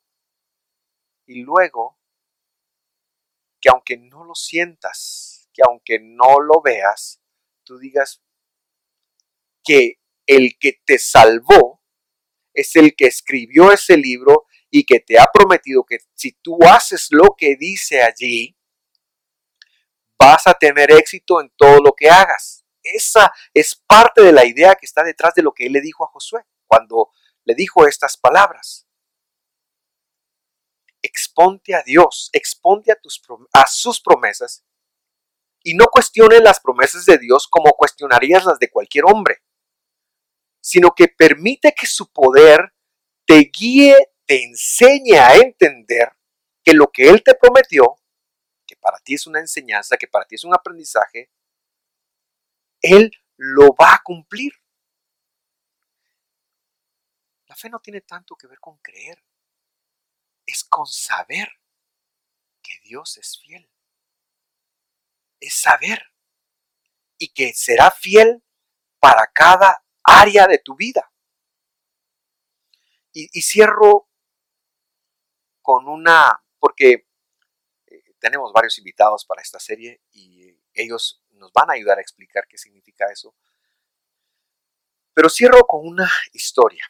y 1.26 1.42
luego, 1.42 1.98
que 3.60 3.68
aunque 3.70 3.96
no 3.96 4.24
lo 4.24 4.34
sientas, 4.34 5.48
que 5.52 5.62
aunque 5.66 5.98
no 5.98 6.40
lo 6.40 6.60
veas, 6.62 7.20
tú 7.64 7.78
digas 7.78 8.23
que 9.64 10.00
el 10.26 10.56
que 10.58 10.80
te 10.84 10.98
salvó 10.98 11.82
es 12.52 12.76
el 12.76 12.94
que 12.94 13.06
escribió 13.06 13.72
ese 13.72 13.96
libro 13.96 14.46
y 14.70 14.84
que 14.84 15.00
te 15.00 15.18
ha 15.18 15.26
prometido 15.32 15.84
que 15.84 15.98
si 16.14 16.32
tú 16.32 16.58
haces 16.64 17.08
lo 17.10 17.34
que 17.36 17.56
dice 17.56 18.02
allí, 18.02 18.56
vas 20.18 20.46
a 20.46 20.54
tener 20.54 20.90
éxito 20.92 21.40
en 21.40 21.50
todo 21.56 21.78
lo 21.80 21.92
que 21.92 22.08
hagas. 22.08 22.64
Esa 22.82 23.32
es 23.52 23.74
parte 23.86 24.22
de 24.22 24.32
la 24.32 24.44
idea 24.44 24.74
que 24.74 24.86
está 24.86 25.02
detrás 25.02 25.34
de 25.34 25.42
lo 25.42 25.52
que 25.52 25.66
él 25.66 25.72
le 25.72 25.80
dijo 25.80 26.04
a 26.04 26.08
Josué 26.08 26.42
cuando 26.66 27.10
le 27.44 27.54
dijo 27.54 27.86
estas 27.86 28.16
palabras. 28.16 28.86
Exponte 31.02 31.74
a 31.74 31.82
Dios, 31.82 32.30
exponte 32.32 32.92
a, 32.92 32.96
tus, 32.96 33.20
sus 33.68 34.00
promesas 34.00 34.64
y 35.62 35.74
no 35.74 35.86
cuestiones 35.86 36.42
las 36.42 36.60
promesas 36.60 37.06
de 37.06 37.18
Dios 37.18 37.48
como 37.48 37.72
cuestionarías 37.72 38.44
las 38.44 38.58
de 38.58 38.70
cualquier 38.70 39.04
hombre, 39.06 39.42
sino 40.64 40.94
que 40.94 41.08
permite 41.08 41.74
que 41.78 41.86
su 41.86 42.10
poder 42.10 42.72
te 43.26 43.50
guíe, 43.52 44.14
te 44.24 44.42
enseñe 44.44 45.18
a 45.18 45.34
entender 45.36 46.10
que 46.64 46.72
lo 46.72 46.90
que 46.90 47.10
Él 47.10 47.22
te 47.22 47.34
prometió, 47.34 47.96
que 48.66 48.74
para 48.76 48.98
ti 49.00 49.12
es 49.12 49.26
una 49.26 49.40
enseñanza, 49.40 49.98
que 49.98 50.08
para 50.08 50.24
ti 50.24 50.36
es 50.36 50.44
un 50.44 50.54
aprendizaje, 50.54 51.30
él 52.80 53.10
lo 53.36 53.74
va 53.74 53.92
a 53.92 54.00
cumplir. 54.02 54.54
La 57.46 57.56
fe 57.56 57.68
no 57.68 57.80
tiene 57.80 58.00
tanto 58.00 58.34
que 58.34 58.46
ver 58.46 58.58
con 58.58 58.78
creer, 58.78 59.22
es 60.46 60.64
con 60.64 60.86
saber 60.86 61.48
que 62.62 62.80
Dios 62.84 63.18
es 63.18 63.38
fiel. 63.38 63.68
Es 65.40 65.60
saber 65.60 66.10
y 67.18 67.34
que 67.34 67.52
será 67.52 67.90
fiel 67.90 68.42
para 68.98 69.26
cada 69.26 69.83
área 70.04 70.46
de 70.46 70.58
tu 70.58 70.76
vida. 70.76 71.10
Y, 73.16 73.42
cierro 73.42 74.08
con 75.62 75.88
una, 75.88 76.44
porque 76.58 77.06
eh, 77.86 78.14
tenemos 78.18 78.52
varios 78.52 78.76
invitados 78.78 79.24
para 79.24 79.40
esta 79.40 79.60
serie 79.60 80.02
y 80.10 80.52
ellos 80.72 81.22
nos 81.30 81.52
van 81.52 81.70
a 81.70 81.74
ayudar 81.74 81.98
a 81.98 82.00
explicar 82.00 82.46
qué 82.48 82.58
significa 82.58 83.06
eso. 83.12 83.36
Pero 85.12 85.30
cierro 85.30 85.64
con 85.64 85.86
una 85.86 86.10
historia. 86.32 86.84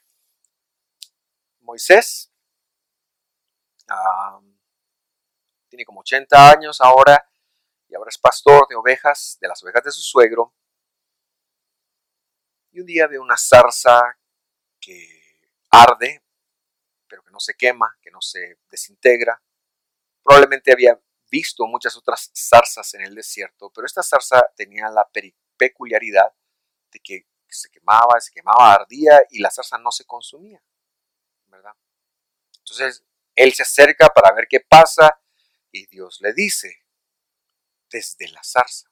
Moisés 1.61 2.31
tiene 5.69 5.85
como 5.85 6.01
80 6.01 6.51
años 6.51 6.81
ahora 6.81 7.29
y 7.89 7.95
ahora 7.95 8.09
es 8.09 8.19
pastor 8.19 8.67
de 8.69 8.77
ovejas, 8.77 9.39
de 9.41 9.49
las 9.49 9.63
ovejas 9.63 9.85
de 9.85 9.91
su 9.91 10.01
suegro. 10.01 10.55
Y 12.75 12.81
un 12.81 12.87
día 12.87 13.07
ve 13.07 13.21
una 13.21 13.37
zarza 13.37 14.19
que 14.81 15.49
arde, 15.71 16.25
pero 17.07 17.23
que 17.23 17.31
no 17.31 17.39
se 17.39 17.55
quema, 17.55 17.97
que 18.03 18.11
no 18.11 18.21
se 18.21 18.59
desintegra. 18.69 19.41
Probablemente 20.25 20.73
había 20.73 21.01
visto 21.31 21.69
muchas 21.69 21.97
otras 21.97 22.33
zarzas 22.35 22.93
en 22.95 23.03
el 23.03 23.15
desierto, 23.15 23.71
pero 23.73 23.87
esta 23.87 24.03
zarza 24.03 24.45
tenía 24.57 24.89
la 24.89 25.09
peculiaridad 25.57 26.35
de 26.91 26.99
que 26.99 27.29
se 27.49 27.71
quemaba, 27.71 28.21
se 28.21 28.33
quemaba, 28.33 28.75
ardía 28.75 29.21
y 29.31 29.39
la 29.39 29.53
zarza 29.53 29.79
no 29.79 29.93
se 29.93 30.05
consumía. 30.05 30.61
Entonces 32.59 33.05
él 33.37 33.53
se 33.53 33.63
acerca 33.63 34.09
para 34.09 34.35
ver 34.35 34.49
qué 34.51 34.59
pasa 34.59 35.23
y 35.71 35.87
Dios 35.87 36.19
le 36.21 36.33
dice, 36.33 36.85
desde 37.89 38.27
la 38.31 38.43
zarza, 38.43 38.91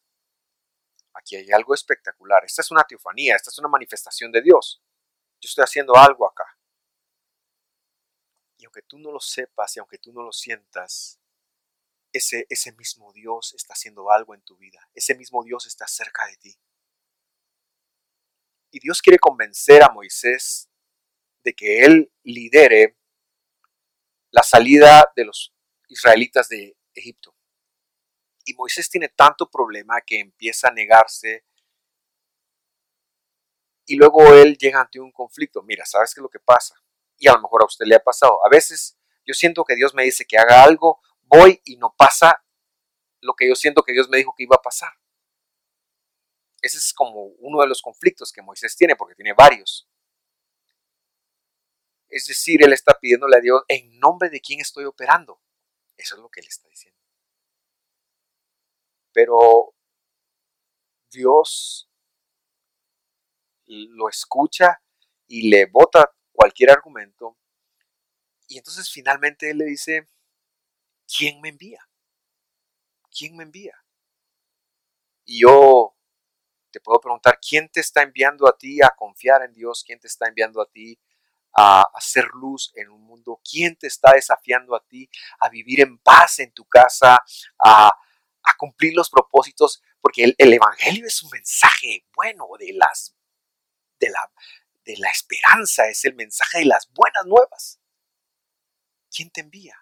aquí 1.15 1.37
hay 1.37 1.51
algo 1.53 1.75
espectacular, 1.75 2.45
esta 2.45 2.63
es 2.63 2.71
una 2.71 2.85
teofanía, 2.85 3.37
esta 3.37 3.51
es 3.51 3.59
una 3.59 3.69
manifestación 3.69 4.33
de 4.33 4.43
Dios, 4.43 4.83
yo 5.41 5.49
estoy 5.49 5.65
haciendo 5.65 5.95
algo 5.97 6.27
acá. 6.27 6.45
Y 8.59 8.65
aunque 8.65 8.83
tú 8.83 8.99
no 8.99 9.11
lo 9.11 9.19
sepas 9.19 9.77
y 9.77 9.81
aunque 9.81 9.99
tú 9.99 10.13
no 10.13 10.23
lo 10.23 10.33
sientas, 10.33 11.19
ese, 12.13 12.47
ese 12.49 12.73
mismo 12.73 13.13
Dios 13.13 13.55
está 13.55 13.73
haciendo 13.73 14.11
algo 14.11 14.35
en 14.35 14.43
tu 14.43 14.57
vida. 14.57 14.89
Ese 14.95 15.17
mismo 15.17 15.43
Dios 15.43 15.67
está 15.67 15.87
cerca 15.89 16.27
de 16.27 16.37
ti. 16.37 16.57
Y 18.71 18.79
Dios 18.79 19.03
quiere 19.03 19.19
convencer 19.19 19.83
a 19.83 19.91
Moisés 19.91 20.71
de 21.43 21.55
que 21.55 21.85
él 21.85 22.13
lidere 22.23 22.97
la 24.31 24.43
salida 24.43 25.11
de 25.17 25.25
los 25.25 25.53
israelitas 25.89 26.49
de 26.49 26.77
Egipto. 26.95 27.35
Y 28.45 28.55
Moisés 28.55 28.91
tiene 28.91 29.09
tanto 29.09 29.51
problema 29.51 30.01
que 30.01 30.19
empieza 30.19 30.69
a 30.69 30.73
negarse 30.73 31.45
y 33.87 33.97
luego 33.97 34.33
él 34.33 34.57
llega 34.59 34.81
ante 34.81 35.01
un 35.01 35.13
conflicto. 35.13 35.63
Mira, 35.63 35.85
¿sabes 35.85 36.15
qué 36.15 36.21
es 36.21 36.23
lo 36.23 36.29
que 36.29 36.41
pasa? 36.41 36.75
Y 37.19 37.29
a 37.29 37.33
lo 37.33 37.43
mejor 37.43 37.63
a 37.63 37.67
usted 37.67 37.85
le 37.87 37.97
ha 37.97 38.03
pasado. 38.03 38.45
A 38.45 38.49
veces 38.49 38.99
yo 39.25 39.35
siento 39.35 39.65
que 39.65 39.77
Dios 39.77 39.95
me 39.95 40.05
dice 40.05 40.25
que 40.25 40.39
haga 40.39 40.63
algo 40.63 41.01
voy 41.23 41.61
y 41.65 41.77
no 41.77 41.95
pasa 41.97 42.45
lo 43.21 43.35
que 43.35 43.49
yo 43.49 43.55
siento 43.55 43.83
que 43.83 43.93
Dios 43.93 44.09
me 44.09 44.19
dijo 44.19 44.35
que 44.37 44.43
iba 44.43 44.57
a 44.57 44.63
pasar. 44.63 44.93
Ese 46.61 46.79
es 46.79 46.93
como 46.93 47.25
uno 47.39 47.61
de 47.61 47.69
los 47.69 47.83
conflictos 47.83 48.33
que 48.33 48.43
Moisés 48.43 48.77
tiene, 48.77 48.95
porque 48.97 49.15
tiene 49.15 49.33
varios. 49.33 49.89
Es 52.09 52.27
decir, 52.27 52.63
él 52.63 52.73
está 52.73 52.99
pidiéndole 53.01 53.37
a 53.37 53.41
Dios, 53.41 53.63
¿en 53.69 53.99
nombre 53.99 54.29
de 54.29 54.41
quién 54.41 54.61
estoy 54.61 54.85
operando? 54.85 55.41
Eso 55.97 56.17
es 56.17 56.21
lo 56.21 56.29
que 56.29 56.41
él 56.41 56.47
está 56.47 56.69
diciendo. 56.69 57.02
Pero 59.13 59.75
Dios 61.11 61.89
lo 63.67 64.09
escucha 64.09 64.83
y 65.27 65.49
le 65.49 65.67
bota 65.67 66.13
cualquier 66.33 66.71
argumento. 66.71 67.39
Y 68.49 68.59
entonces 68.59 68.91
finalmente 68.91 69.51
él 69.51 69.59
le 69.59 69.65
dice, 69.67 70.09
¿quién 71.07 71.41
me 71.41 71.51
envía? 71.51 71.81
¿Quién 73.11 73.37
me 73.37 73.45
envía? 73.45 73.77
Y 75.25 75.43
yo 75.43 75.97
te 76.71 76.81
puedo 76.81 77.01
preguntar, 77.01 77.39
¿quién 77.47 77.69
te 77.69 77.81
está 77.81 78.03
enviando 78.03 78.49
a 78.49 78.57
ti 78.57 78.83
a 78.83 78.91
confiar 78.91 79.43
en 79.43 79.53
Dios? 79.53 79.85
¿Quién 79.87 80.01
te 80.01 80.09
está 80.09 80.27
enviando 80.27 80.61
a 80.61 80.67
ti 80.67 80.99
a 81.55 81.83
hacer 81.95 82.27
luz 82.35 82.73
en 82.75 82.91
un 82.91 83.03
mundo? 83.03 83.41
¿Quién 83.49 83.77
te 83.77 83.87
está 83.87 84.13
desafiando 84.13 84.75
a 84.75 84.85
ti 84.85 85.09
a 85.39 85.49
vivir 85.49 85.81
en 85.81 85.99
paz 85.99 86.41
en 86.41 86.53
tu 86.53 86.65
casa, 86.67 87.23
a, 87.63 87.93
cumplir 88.59 88.95
los 88.95 89.11
propósitos? 89.11 89.83
Porque 90.01 90.25
el, 90.25 90.35
el, 90.39 90.53
Evangelio 90.53 91.07
es 91.07 91.23
un 91.23 91.31
mensaje 91.31 92.07
bueno 92.15 92.47
de, 92.59 92.73
las, 92.73 93.17
de, 93.99 94.11
la, 94.11 94.33
de 94.85 94.97
la 94.99 95.11
esperanza, 95.11 95.89
es 95.89 96.05
el 96.05 96.15
mensaje 96.15 96.61
de 96.61 96.67
las 96.67 96.89
buenas 96.93 97.27
nuevas. 97.27 97.81
¿Quién 99.11 99.31
te 99.31 99.41
envía? 99.41 99.77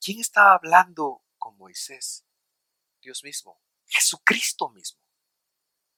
¿Quién 0.00 0.20
estaba 0.20 0.54
hablando 0.54 1.24
con 1.38 1.56
Moisés? 1.56 2.24
Dios 3.00 3.22
mismo, 3.24 3.60
Jesucristo 3.86 4.70
mismo. 4.70 5.00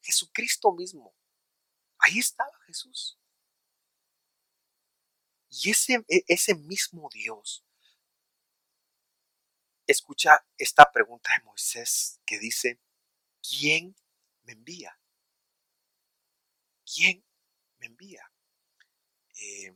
Jesucristo 0.01 0.73
mismo. 0.73 1.14
Ahí 1.99 2.18
estaba 2.18 2.53
Jesús. 2.66 3.18
Y 5.51 5.70
ese, 5.70 6.05
e, 6.09 6.25
ese 6.27 6.55
mismo 6.55 7.09
Dios 7.12 7.64
escucha 9.87 10.47
esta 10.59 10.90
pregunta 10.92 11.31
de 11.37 11.44
Moisés 11.44 12.20
que 12.27 12.38
dice, 12.38 12.81
¿quién 13.42 13.97
me 14.42 14.53
envía? 14.53 14.99
¿Quién 16.85 17.25
me 17.79 17.87
envía? 17.87 18.31
Eh, 19.40 19.75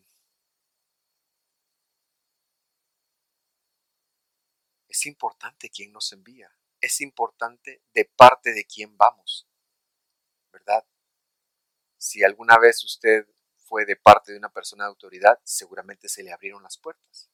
Es 4.98 5.06
importante 5.06 5.70
quién 5.70 5.92
nos 5.92 6.12
envía. 6.12 6.50
Es 6.80 7.00
importante 7.00 7.82
de 7.94 8.04
parte 8.04 8.52
de 8.52 8.64
quién 8.64 8.96
vamos. 8.96 9.46
¿Verdad? 10.50 10.84
Si 11.96 12.24
alguna 12.24 12.58
vez 12.58 12.82
usted 12.82 13.28
fue 13.58 13.84
de 13.84 13.94
parte 13.94 14.32
de 14.32 14.38
una 14.38 14.52
persona 14.52 14.84
de 14.84 14.88
autoridad, 14.88 15.38
seguramente 15.44 16.08
se 16.08 16.24
le 16.24 16.32
abrieron 16.32 16.64
las 16.64 16.78
puertas. 16.78 17.30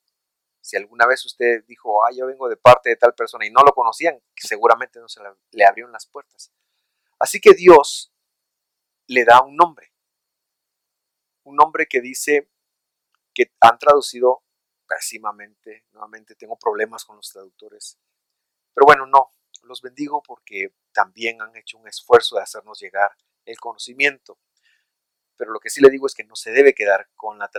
Si 0.65 0.79
alguna 0.79 1.07
vez 1.07 1.23
usted 1.27 1.63
dijo, 1.67 2.07
ah, 2.07 2.11
yo 2.11 2.25
vengo 2.25 2.49
de 2.49 2.57
parte 2.57 2.89
de 2.89 2.97
tal 2.97 3.15
persona 3.15 3.45
y 3.45 3.51
no 3.51 3.63
lo 3.63 3.75
conocían, 3.75 4.19
seguramente 4.35 4.99
no 4.99 5.11
se 5.11 5.21
le 5.51 5.67
abrieron 5.67 5.93
las 5.93 6.07
puertas. 6.07 6.55
Así 7.19 7.39
que 7.39 7.53
Dios 7.53 8.15
le 9.07 9.27
da 9.27 9.43
un 9.43 9.57
nombre. 9.57 9.93
Un 11.43 11.57
nombre 11.57 11.87
que 11.87 12.01
dice 12.01 12.49
que 13.35 13.53
han 13.61 13.79
traducido 13.79 14.43
pésimamente. 14.89 15.85
Nuevamente 15.93 16.35
tengo 16.35 16.57
problemas 16.57 17.05
con 17.05 17.17
los 17.17 17.31
traductores. 17.31 17.99
Pero 18.73 18.87
bueno, 18.87 19.05
no, 19.05 19.33
los 19.65 19.83
bendigo 19.83 20.23
porque 20.23 20.75
también 20.93 21.43
han 21.43 21.55
hecho 21.57 21.77
un 21.77 21.89
esfuerzo 21.89 22.37
de 22.37 22.43
hacernos 22.43 22.81
llegar 22.81 23.11
el 23.45 23.59
conocimiento. 23.59 24.39
Pero 25.37 25.53
lo 25.53 25.61
que 25.61 25.69
sí 25.69 25.83
le 25.83 25.91
digo 25.91 26.07
es 26.07 26.15
que 26.15 26.25
no 26.25 26.37
se 26.37 26.53
debe 26.53 26.73
quedar 26.73 27.11
con 27.17 27.39
la 27.39 27.51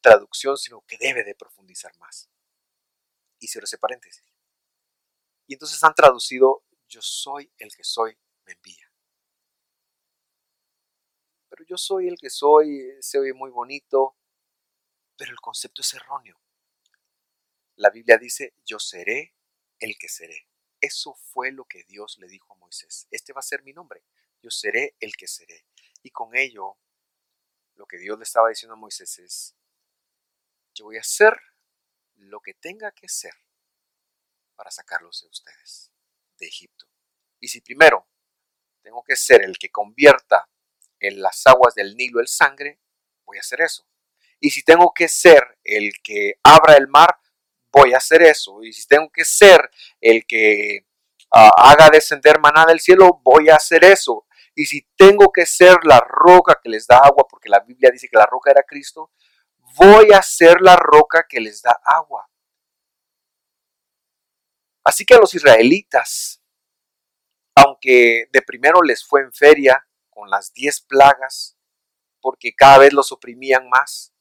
traducción, 0.00 0.56
sino 0.56 0.80
que 0.88 0.96
debe 0.98 1.22
de 1.22 1.36
profundizar 1.36 1.96
más. 1.98 2.28
Y 3.38 3.48
cierro 3.48 3.64
ese 3.64 3.78
paréntesis. 3.78 4.24
Y 5.46 5.54
entonces 5.54 5.82
han 5.82 5.94
traducido, 5.94 6.64
yo 6.88 7.00
soy 7.02 7.50
el 7.58 7.74
que 7.74 7.84
soy, 7.84 8.18
me 8.44 8.52
envía. 8.52 8.92
Pero 11.48 11.64
yo 11.64 11.76
soy 11.76 12.08
el 12.08 12.18
que 12.18 12.30
soy, 12.30 12.96
se 13.00 13.18
oye 13.18 13.32
muy 13.32 13.50
bonito, 13.50 14.16
pero 15.16 15.32
el 15.32 15.40
concepto 15.40 15.82
es 15.82 15.94
erróneo. 15.94 16.38
La 17.76 17.90
Biblia 17.90 18.18
dice, 18.18 18.54
yo 18.64 18.78
seré 18.78 19.34
el 19.78 19.96
que 19.98 20.08
seré. 20.08 20.48
Eso 20.80 21.14
fue 21.14 21.50
lo 21.50 21.64
que 21.64 21.84
Dios 21.84 22.18
le 22.18 22.28
dijo 22.28 22.52
a 22.52 22.56
Moisés. 22.56 23.08
Este 23.10 23.32
va 23.32 23.40
a 23.40 23.42
ser 23.42 23.62
mi 23.62 23.72
nombre. 23.72 24.04
Yo 24.42 24.50
seré 24.50 24.96
el 25.00 25.16
que 25.16 25.26
seré. 25.26 25.64
Y 26.02 26.10
con 26.10 26.36
ello, 26.36 26.76
lo 27.74 27.86
que 27.86 27.98
Dios 27.98 28.18
le 28.18 28.24
estaba 28.24 28.48
diciendo 28.48 28.74
a 28.74 28.78
Moisés 28.78 29.18
es, 29.18 29.56
yo 30.74 30.84
voy 30.84 30.96
a 30.96 31.00
hacer 31.00 31.40
lo 32.18 32.40
que 32.40 32.54
tenga 32.54 32.92
que 32.92 33.08
ser 33.08 33.32
para 34.54 34.70
sacarlos 34.70 35.22
de 35.22 35.28
ustedes, 35.28 35.92
de 36.38 36.46
Egipto. 36.46 36.86
Y 37.40 37.48
si 37.48 37.60
primero 37.60 38.08
tengo 38.82 39.02
que 39.02 39.16
ser 39.16 39.44
el 39.44 39.56
que 39.58 39.70
convierta 39.70 40.48
en 41.00 41.22
las 41.22 41.46
aguas 41.46 41.74
del 41.74 41.96
Nilo 41.96 42.20
el 42.20 42.28
sangre, 42.28 42.80
voy 43.24 43.38
a 43.38 43.40
hacer 43.40 43.60
eso. 43.60 43.86
Y 44.40 44.50
si 44.50 44.62
tengo 44.62 44.92
que 44.94 45.08
ser 45.08 45.58
el 45.64 45.92
que 46.02 46.34
abra 46.42 46.76
el 46.76 46.88
mar, 46.88 47.18
voy 47.72 47.94
a 47.94 47.98
hacer 47.98 48.22
eso. 48.22 48.62
Y 48.62 48.72
si 48.72 48.86
tengo 48.86 49.10
que 49.10 49.24
ser 49.24 49.70
el 50.00 50.26
que 50.26 50.86
ah, 51.32 51.50
haga 51.56 51.90
descender 51.90 52.40
maná 52.40 52.64
del 52.66 52.80
cielo, 52.80 53.20
voy 53.22 53.48
a 53.48 53.56
hacer 53.56 53.84
eso. 53.84 54.26
Y 54.54 54.66
si 54.66 54.88
tengo 54.96 55.30
que 55.30 55.46
ser 55.46 55.76
la 55.84 56.00
roca 56.00 56.58
que 56.60 56.68
les 56.68 56.86
da 56.86 56.98
agua, 56.98 57.26
porque 57.28 57.48
la 57.48 57.60
Biblia 57.60 57.90
dice 57.92 58.08
que 58.08 58.16
la 58.16 58.26
roca 58.26 58.50
era 58.50 58.64
Cristo, 58.64 59.12
voy 59.76 60.12
a 60.12 60.22
ser 60.22 60.60
la 60.60 60.76
roca 60.76 61.26
que 61.28 61.40
les 61.40 61.62
da 61.62 61.80
agua. 61.84 62.28
Así 64.84 65.04
que 65.04 65.14
a 65.14 65.18
los 65.18 65.34
israelitas, 65.34 66.42
aunque 67.54 68.26
de 68.32 68.42
primero 68.42 68.82
les 68.82 69.04
fue 69.04 69.22
en 69.22 69.32
feria 69.32 69.86
con 70.08 70.30
las 70.30 70.52
diez 70.52 70.80
plagas, 70.80 71.58
porque 72.20 72.54
cada 72.54 72.78
vez 72.78 72.92
los 72.92 73.12
oprimían 73.12 73.68
más, 73.68 74.12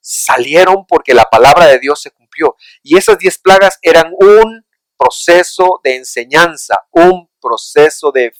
salieron 0.00 0.86
porque 0.86 1.14
la 1.14 1.24
palabra 1.24 1.66
de 1.66 1.78
Dios 1.78 2.00
se 2.00 2.12
cumplió. 2.12 2.56
Y 2.82 2.96
esas 2.96 3.18
diez 3.18 3.38
plagas 3.38 3.78
eran 3.82 4.12
un 4.18 4.64
proceso 4.96 5.80
de 5.82 5.96
enseñanza, 5.96 6.86
un 6.92 7.28
proceso 7.40 8.12
de 8.12 8.32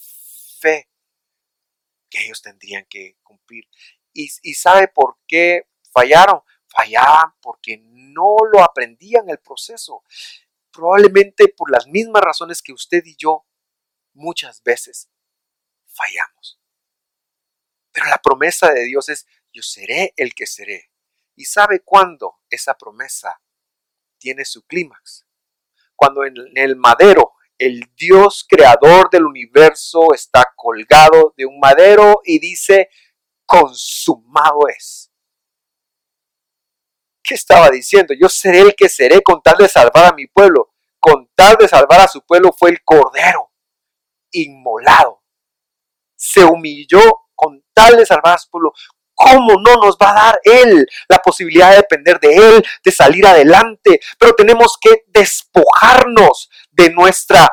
fe 0.61 0.88
que 2.09 2.24
ellos 2.24 2.40
tendrían 2.40 2.87
que 2.88 3.16
cumplir. 3.22 3.64
Y, 4.12 4.28
sabe 4.54 4.88
por 4.88 5.18
qué 5.26 5.68
fallaron. 5.96 6.40
Fallaban 6.68 7.32
porque 7.40 7.78
no 7.82 8.37
lo 8.52 8.62
aprendían 8.62 9.30
el 9.30 9.38
proceso. 9.38 10.02
Probablemente 10.70 11.48
por 11.48 11.70
las 11.70 11.87
mismas 11.87 12.22
razones 12.22 12.61
que 12.61 12.72
usted 12.72 13.02
y 13.04 13.16
yo 13.16 13.46
muchas 14.12 14.62
veces 14.62 15.09
fallamos. 15.87 16.61
Pero 17.92 18.06
la 18.06 18.18
promesa 18.18 18.72
de 18.72 18.85
Dios 18.85 19.09
es, 19.09 19.26
yo 19.52 19.62
seré 19.62 20.12
el 20.16 20.35
que 20.35 20.46
seré. 20.46 20.90
¿Y 21.35 21.46
sabe 21.46 21.80
cuándo 21.80 22.40
esa 22.50 22.74
promesa 22.74 23.40
tiene 24.18 24.44
su 24.44 24.66
clímax? 24.66 25.26
Cuando 25.94 26.24
en 26.24 26.35
el 26.56 26.76
madero 26.76 27.32
el 27.59 27.90
Dios 27.96 28.44
creador 28.46 29.09
del 29.11 29.24
universo 29.24 30.12
está 30.12 30.52
colgado 30.54 31.32
de 31.38 31.46
un 31.46 31.59
madero 31.59 32.20
y 32.22 32.38
dice, 32.38 32.90
consumado 33.46 34.68
es. 34.68 35.11
¿Qué 37.26 37.34
estaba 37.34 37.68
diciendo? 37.70 38.14
Yo 38.14 38.28
seré 38.28 38.60
el 38.60 38.74
que 38.76 38.88
seré 38.88 39.20
con 39.20 39.42
tal 39.42 39.56
de 39.56 39.68
salvar 39.68 40.04
a 40.04 40.14
mi 40.14 40.28
pueblo. 40.28 40.70
Con 41.00 41.28
tal 41.34 41.56
de 41.56 41.66
salvar 41.66 42.00
a 42.00 42.06
su 42.06 42.24
pueblo 42.24 42.54
fue 42.56 42.70
el 42.70 42.84
cordero 42.84 43.50
inmolado. 44.30 45.22
Se 46.14 46.44
humilló 46.44 47.00
con 47.34 47.64
tal 47.74 47.96
de 47.96 48.06
salvar 48.06 48.34
a 48.34 48.38
su 48.38 48.48
pueblo. 48.48 48.72
¿Cómo 49.12 49.54
no 49.60 49.74
nos 49.74 49.96
va 49.96 50.10
a 50.10 50.24
dar 50.26 50.40
Él 50.44 50.86
la 51.08 51.18
posibilidad 51.18 51.70
de 51.70 51.78
depender 51.78 52.20
de 52.20 52.36
Él, 52.36 52.64
de 52.84 52.92
salir 52.92 53.26
adelante? 53.26 53.98
Pero 54.20 54.34
tenemos 54.34 54.78
que 54.80 55.02
despojarnos 55.08 56.48
de 56.70 56.90
nuestra, 56.90 57.48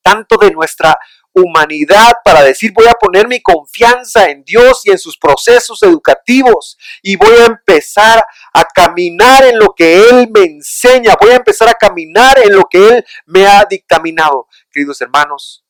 tanto 0.00 0.38
de 0.38 0.50
nuestra 0.50 0.96
humanidad 1.32 2.14
para 2.24 2.42
decir 2.42 2.72
voy 2.72 2.86
a 2.86 2.94
poner 2.94 3.28
mi 3.28 3.40
confianza 3.40 4.28
en 4.28 4.42
Dios 4.44 4.82
y 4.84 4.90
en 4.90 4.98
sus 4.98 5.16
procesos 5.16 5.82
educativos 5.82 6.76
y 7.02 7.16
voy 7.16 7.36
a 7.38 7.46
empezar 7.46 8.24
a 8.52 8.64
caminar 8.64 9.44
en 9.44 9.58
lo 9.58 9.74
que 9.74 10.08
Él 10.08 10.30
me 10.30 10.42
enseña, 10.42 11.14
voy 11.20 11.30
a 11.30 11.36
empezar 11.36 11.68
a 11.68 11.74
caminar 11.74 12.38
en 12.38 12.54
lo 12.54 12.64
que 12.64 12.88
Él 12.88 13.06
me 13.26 13.46
ha 13.46 13.64
dictaminado. 13.64 14.48
Queridos 14.70 15.00
hermanos, 15.00 15.64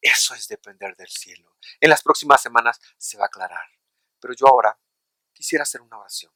eso 0.00 0.34
es 0.34 0.48
depender 0.48 0.96
del 0.96 1.08
cielo. 1.08 1.56
En 1.80 1.90
las 1.90 2.02
próximas 2.02 2.40
semanas 2.40 2.80
se 2.96 3.18
va 3.18 3.24
a 3.24 3.26
aclarar. 3.26 3.68
Pero 4.20 4.34
yo 4.34 4.46
ahora 4.46 4.78
quisiera 5.32 5.62
hacer 5.62 5.80
una 5.80 5.98
oración. 5.98 6.32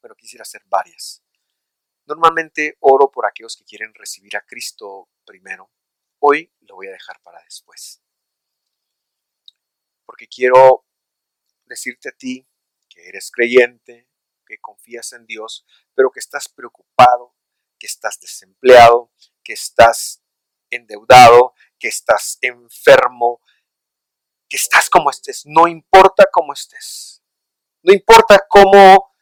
Pero 0.00 0.14
quisiera 0.14 0.42
hacer 0.42 0.62
varias. 0.66 1.22
Normalmente 2.06 2.76
oro 2.80 3.10
por 3.10 3.26
aquellos 3.26 3.56
que 3.56 3.64
quieren 3.64 3.94
recibir 3.94 4.36
a 4.36 4.42
Cristo 4.42 5.08
primero. 5.24 5.70
Hoy 6.26 6.50
lo 6.60 6.76
voy 6.76 6.86
a 6.86 6.92
dejar 6.92 7.20
para 7.20 7.42
después. 7.42 8.02
Porque 10.06 10.26
quiero 10.26 10.86
decirte 11.66 12.08
a 12.08 12.12
ti 12.12 12.48
que 12.88 13.06
eres 13.06 13.30
creyente, 13.30 14.08
que 14.46 14.56
confías 14.58 15.12
en 15.12 15.26
Dios, 15.26 15.66
pero 15.94 16.10
que 16.10 16.20
estás 16.20 16.48
preocupado, 16.48 17.36
que 17.78 17.86
estás 17.86 18.18
desempleado, 18.18 19.12
que 19.42 19.52
estás 19.52 20.22
endeudado, 20.70 21.52
que 21.78 21.88
estás 21.88 22.38
enfermo, 22.40 23.42
que 24.48 24.56
estás 24.56 24.88
como 24.88 25.10
estés, 25.10 25.42
no 25.44 25.68
importa 25.68 26.24
cómo 26.32 26.54
estés, 26.54 27.22
no 27.82 27.92
importa 27.92 28.42
cómo 28.48 29.12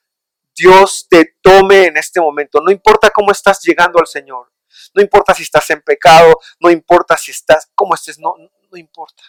Dios 0.55 1.09
te 1.11 1.37
tome 1.43 1.87
en 1.87 1.97
este 1.97 2.21
momento, 2.21 2.61
no 2.61 2.71
importa 2.71 3.11
cómo 3.11 3.33
estás 3.33 3.61
llegando 3.61 3.99
al 3.99 4.07
Señor, 4.07 4.52
no 4.95 5.03
importa 5.03 5.35
si 5.35 5.43
estás 5.43 5.69
en 5.71 5.83
pecado, 5.83 6.35
no 6.61 6.71
importa 6.71 7.17
si 7.17 7.31
estás, 7.31 7.71
cómo 7.75 7.95
estés, 7.95 8.19
no, 8.19 8.35
no 8.37 8.79
importa. 8.79 9.23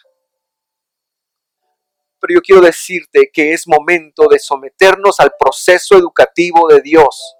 Pero 2.20 2.34
yo 2.34 2.40
quiero 2.40 2.62
decirte 2.62 3.30
que 3.32 3.52
es 3.52 3.68
momento 3.68 4.26
de 4.28 4.38
someternos 4.38 5.20
al 5.20 5.34
proceso 5.38 5.96
educativo 5.96 6.68
de 6.68 6.80
Dios, 6.80 7.36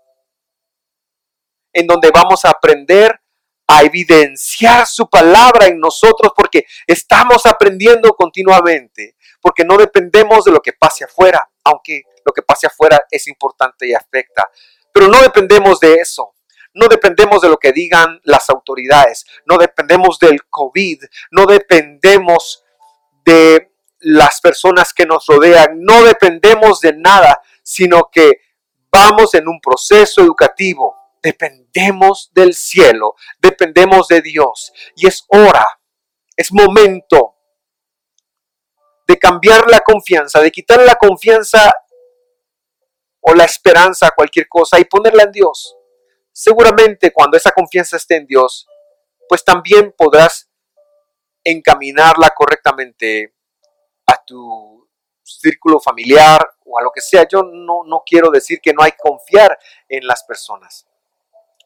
en 1.73 1.87
donde 1.87 2.11
vamos 2.11 2.45
a 2.45 2.51
aprender 2.51 3.21
a 3.67 3.83
evidenciar 3.83 4.87
su 4.87 5.09
palabra 5.09 5.67
en 5.67 5.79
nosotros 5.79 6.33
porque 6.37 6.67
estamos 6.87 7.47
aprendiendo 7.47 8.13
continuamente, 8.13 9.17
porque 9.41 9.65
no 9.65 9.77
dependemos 9.77 10.45
de 10.45 10.53
lo 10.53 10.61
que 10.61 10.75
pase 10.75 11.05
afuera, 11.05 11.49
aunque 11.65 12.03
lo 12.25 12.33
que 12.33 12.43
pase 12.43 12.67
afuera 12.67 13.01
es 13.11 13.27
importante 13.27 13.89
y 13.89 13.95
afecta, 13.95 14.51
pero 14.93 15.09
no 15.09 15.21
dependemos 15.21 15.81
de 15.81 15.95
eso. 15.95 16.34
No 16.75 16.89
dependemos 16.89 17.41
de 17.41 17.49
lo 17.49 17.57
que 17.57 17.73
digan 17.73 18.21
las 18.25 18.51
autoridades, 18.51 19.25
no 19.47 19.57
dependemos 19.57 20.19
del 20.19 20.45
COVID, 20.45 21.05
no 21.31 21.47
dependemos 21.47 22.65
de 23.25 23.73
las 24.01 24.41
personas 24.41 24.93
que 24.93 25.07
nos 25.07 25.27
rodean, 25.27 25.81
no 25.81 26.05
dependemos 26.05 26.81
de 26.81 26.93
nada, 26.95 27.41
sino 27.63 28.11
que 28.13 28.41
vamos 28.91 29.35
en 29.35 29.49
un 29.49 29.61
proceso 29.61 30.21
educativo 30.21 31.05
dependemos 31.25 32.31
del 32.35 32.55
cielo, 32.55 33.17
dependemos 33.39 34.07
de 34.09 34.21
Dios. 34.21 34.73
Y 34.95 35.09
es 35.09 35.25
hora, 35.29 35.67
es 36.37 36.53
momento 36.53 37.35
de 39.07 39.19
cambiar 39.19 39.69
la 39.71 39.81
confianza, 39.81 40.41
de 40.41 40.53
quitar 40.53 40.81
la 40.83 40.97
confianza 40.97 41.73
o 43.21 43.35
la 43.35 43.45
esperanza 43.45 44.09
a 44.09 44.11
cualquier 44.11 44.47
cosa 44.49 44.79
y 44.79 44.85
ponerla 44.85 45.23
en 45.23 45.33
Dios. 45.33 45.75
Seguramente 46.37 47.13
cuando 47.13 47.37
esa 47.37 47.53
confianza 47.53 47.97
esté 47.97 48.17
en 48.17 48.27
Dios, 48.27 48.67
pues 49.29 49.45
también 49.45 49.95
podrás 49.97 50.51
encaminarla 51.45 52.31
correctamente 52.31 53.37
a 54.05 54.21
tu 54.25 54.91
círculo 55.23 55.79
familiar 55.79 56.41
o 56.65 56.77
a 56.77 56.83
lo 56.83 56.91
que 56.91 57.01
sea. 57.01 57.29
Yo 57.29 57.45
no, 57.45 57.85
no 57.87 58.03
quiero 58.05 58.31
decir 58.31 58.61
que 58.61 58.73
no 58.73 58.83
hay 58.83 58.93
confiar 58.99 59.57
en 59.89 60.09
las 60.09 60.25
personas. 60.25 60.89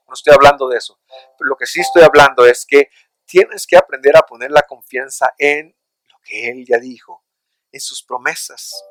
No 0.06 0.12
estoy 0.12 0.34
hablando 0.34 0.68
de 0.68 0.76
eso. 0.76 1.00
Pero 1.38 1.48
lo 1.48 1.56
que 1.56 1.64
sí 1.64 1.80
estoy 1.80 2.02
hablando 2.02 2.44
es 2.44 2.66
que 2.66 2.90
tienes 3.24 3.66
que 3.66 3.78
aprender 3.78 4.18
a 4.18 4.26
poner 4.26 4.50
la 4.50 4.62
confianza 4.62 5.30
en 5.38 5.74
lo 6.10 6.18
que 6.22 6.50
Él 6.50 6.66
ya 6.68 6.76
dijo, 6.76 7.24
en 7.72 7.80
sus 7.80 8.02
promesas 8.02 8.84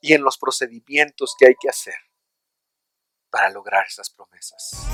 y 0.00 0.14
en 0.14 0.22
los 0.22 0.38
procedimientos 0.38 1.34
que 1.38 1.48
hay 1.48 1.54
que 1.60 1.68
hacer 1.68 1.96
para 3.30 3.50
lograr 3.50 3.86
esas 3.86 4.08
promesas. 4.08 4.86